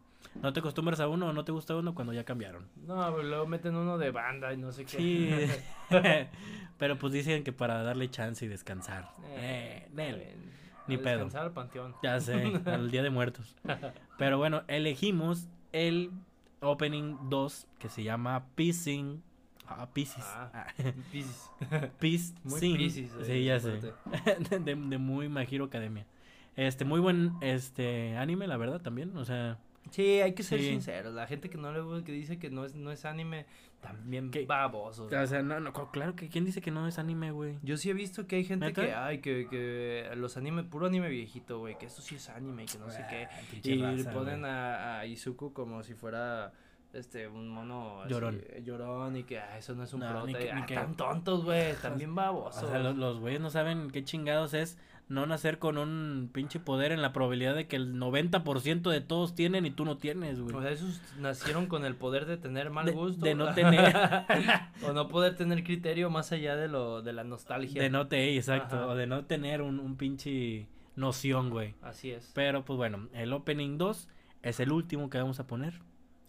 [0.43, 2.68] No te acostumbras a uno o no te gusta uno cuando ya cambiaron.
[2.86, 4.97] No, pero luego meten uno de banda y no sé qué.
[4.97, 5.30] Sí,
[6.78, 9.09] pero pues dicen que para darle chance y descansar.
[9.30, 10.16] Eh, está nel.
[10.16, 10.56] bien.
[10.88, 11.14] Ni pedo.
[11.24, 11.94] descansar al panteón.
[12.02, 13.56] Ya sé, al Día de Muertos.
[14.18, 16.10] Pero bueno, elegimos el
[16.60, 19.22] opening 2 que se llama Piscing.
[19.68, 20.24] Ah, Pisces.
[20.26, 20.51] Ah.
[20.55, 20.66] Ah,
[21.10, 21.51] Piscis.
[22.01, 22.76] Peace Muy Sing.
[22.76, 23.80] Piscis, eh, Sí, ya sé.
[24.60, 26.06] de, de muy My Hero Academia.
[26.56, 29.16] Este, muy buen este anime, la verdad, también.
[29.16, 29.59] O sea,
[29.90, 30.68] Sí, hay que ser Sí.
[30.70, 31.14] sinceros.
[31.14, 33.47] La gente que no le gusta, que dice que no es, no es anime,
[33.80, 34.44] también ¿Qué?
[34.44, 35.12] babosos.
[35.12, 37.59] o sea, no, no, claro que quién dice que no es anime, güey.
[37.62, 41.09] Yo sí he visto que hay gente que, ay, que, que los anime, puro anime
[41.09, 43.28] viejito, güey, que esto sí es anime y que no sé qué.
[43.30, 46.52] Ah, pinche Y raza, ponen a, a Izuku como si fuera,
[46.97, 48.40] este, un mono así, Llorón.
[48.48, 50.27] eh, llorón y que, ah, eso no es un No, prota.
[50.27, 52.62] ni y, que- ni ah, que- Tan tontos, güey, están bien babosos.
[52.62, 54.78] O sea, los, los güeyes no saben qué chingados es
[55.09, 59.36] no nacer con un pinche poder en la probabilidad de que el 90% de todos
[59.36, 60.56] tienen y tú no tienes, güey.
[60.56, 63.24] O sea, esos nacieron con el poder de tener mal De- gusto.
[63.24, 63.94] de no tener.
[64.85, 67.81] o no poder tener criterio más allá de lo de la nostalgia.
[67.81, 68.86] De no te, exacto, Ajá.
[68.89, 70.66] o de no tener un, un pinche
[70.97, 71.74] noción, güey.
[71.82, 72.32] Así es.
[72.35, 74.09] Pero pues bueno, el opening 2
[74.43, 75.74] es el último que vamos a poner.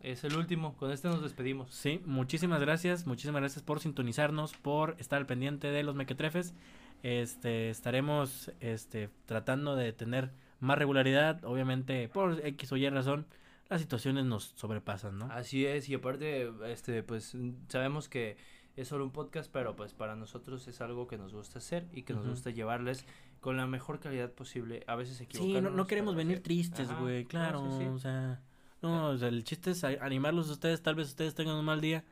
[0.01, 0.75] Es el último.
[0.77, 1.71] Con este nos despedimos.
[1.73, 6.53] Sí, muchísimas gracias, muchísimas gracias por sintonizarnos, por estar al pendiente de los mequetrefes.
[7.03, 13.25] Este, estaremos este, tratando de tener más regularidad, obviamente por X o Y razón,
[13.69, 15.25] las situaciones nos sobrepasan, ¿no?
[15.31, 15.89] Así es.
[15.89, 17.35] Y aparte, este, pues
[17.67, 18.37] sabemos que
[18.75, 22.03] es solo un podcast, pero pues para nosotros es algo que nos gusta hacer y
[22.03, 23.05] que nos gusta llevarles
[23.41, 24.83] con la mejor calidad posible.
[24.87, 25.63] A veces Sí, equivocamos.
[25.63, 27.85] no, no queremos venir tristes, güey, no, claro, sí, sí.
[27.87, 28.41] o sea,
[28.81, 31.81] no, o sea, el chiste es animarlos a ustedes, tal vez ustedes tengan un mal
[31.81, 32.03] día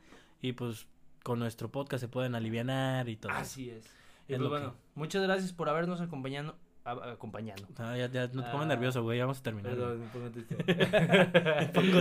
[0.42, 0.86] y pues
[1.22, 3.32] con nuestro podcast se pueden alivianar y todo.
[3.32, 3.40] eso.
[3.40, 3.84] Así es.
[4.28, 6.56] Y Es pues bueno, muchas gracias por habernos acompañado.
[6.84, 7.66] acompañando.
[7.78, 9.72] Ah, ya, ya, no te pongas Ah, nervioso, güey, ya vamos a terminar.
[9.72, 10.30] Perdón, un poco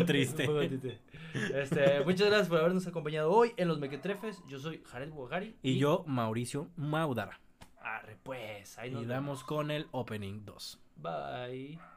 [0.05, 0.43] triste.
[0.43, 0.99] Un poco triste.
[1.53, 4.41] Este, muchas gracias por habernos acompañado hoy en Los Mequetrefes.
[4.47, 5.55] Yo soy Jared Bogari.
[5.63, 7.39] Y yo, Mauricio Maudara.
[7.81, 8.77] Arre, pues.
[8.77, 10.79] Ahí nos Y damos con el opening 2.
[10.97, 11.94] Bye.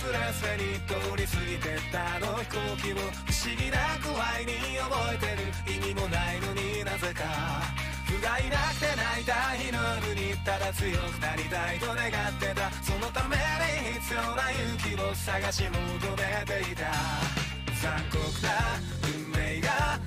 [0.00, 5.76] すれすれに通り過ぎてったあの飛行機を不思議なくらいに覚えてる。
[5.76, 7.20] 意味もないのになぜか。
[8.08, 12.72] 不甲斐なくて泣いた日の夜にただ強くなりたいと願ってた。
[12.80, 15.76] そのために必要な勇気を探し求
[16.16, 16.88] めていた。
[17.76, 20.00] 残酷な運命が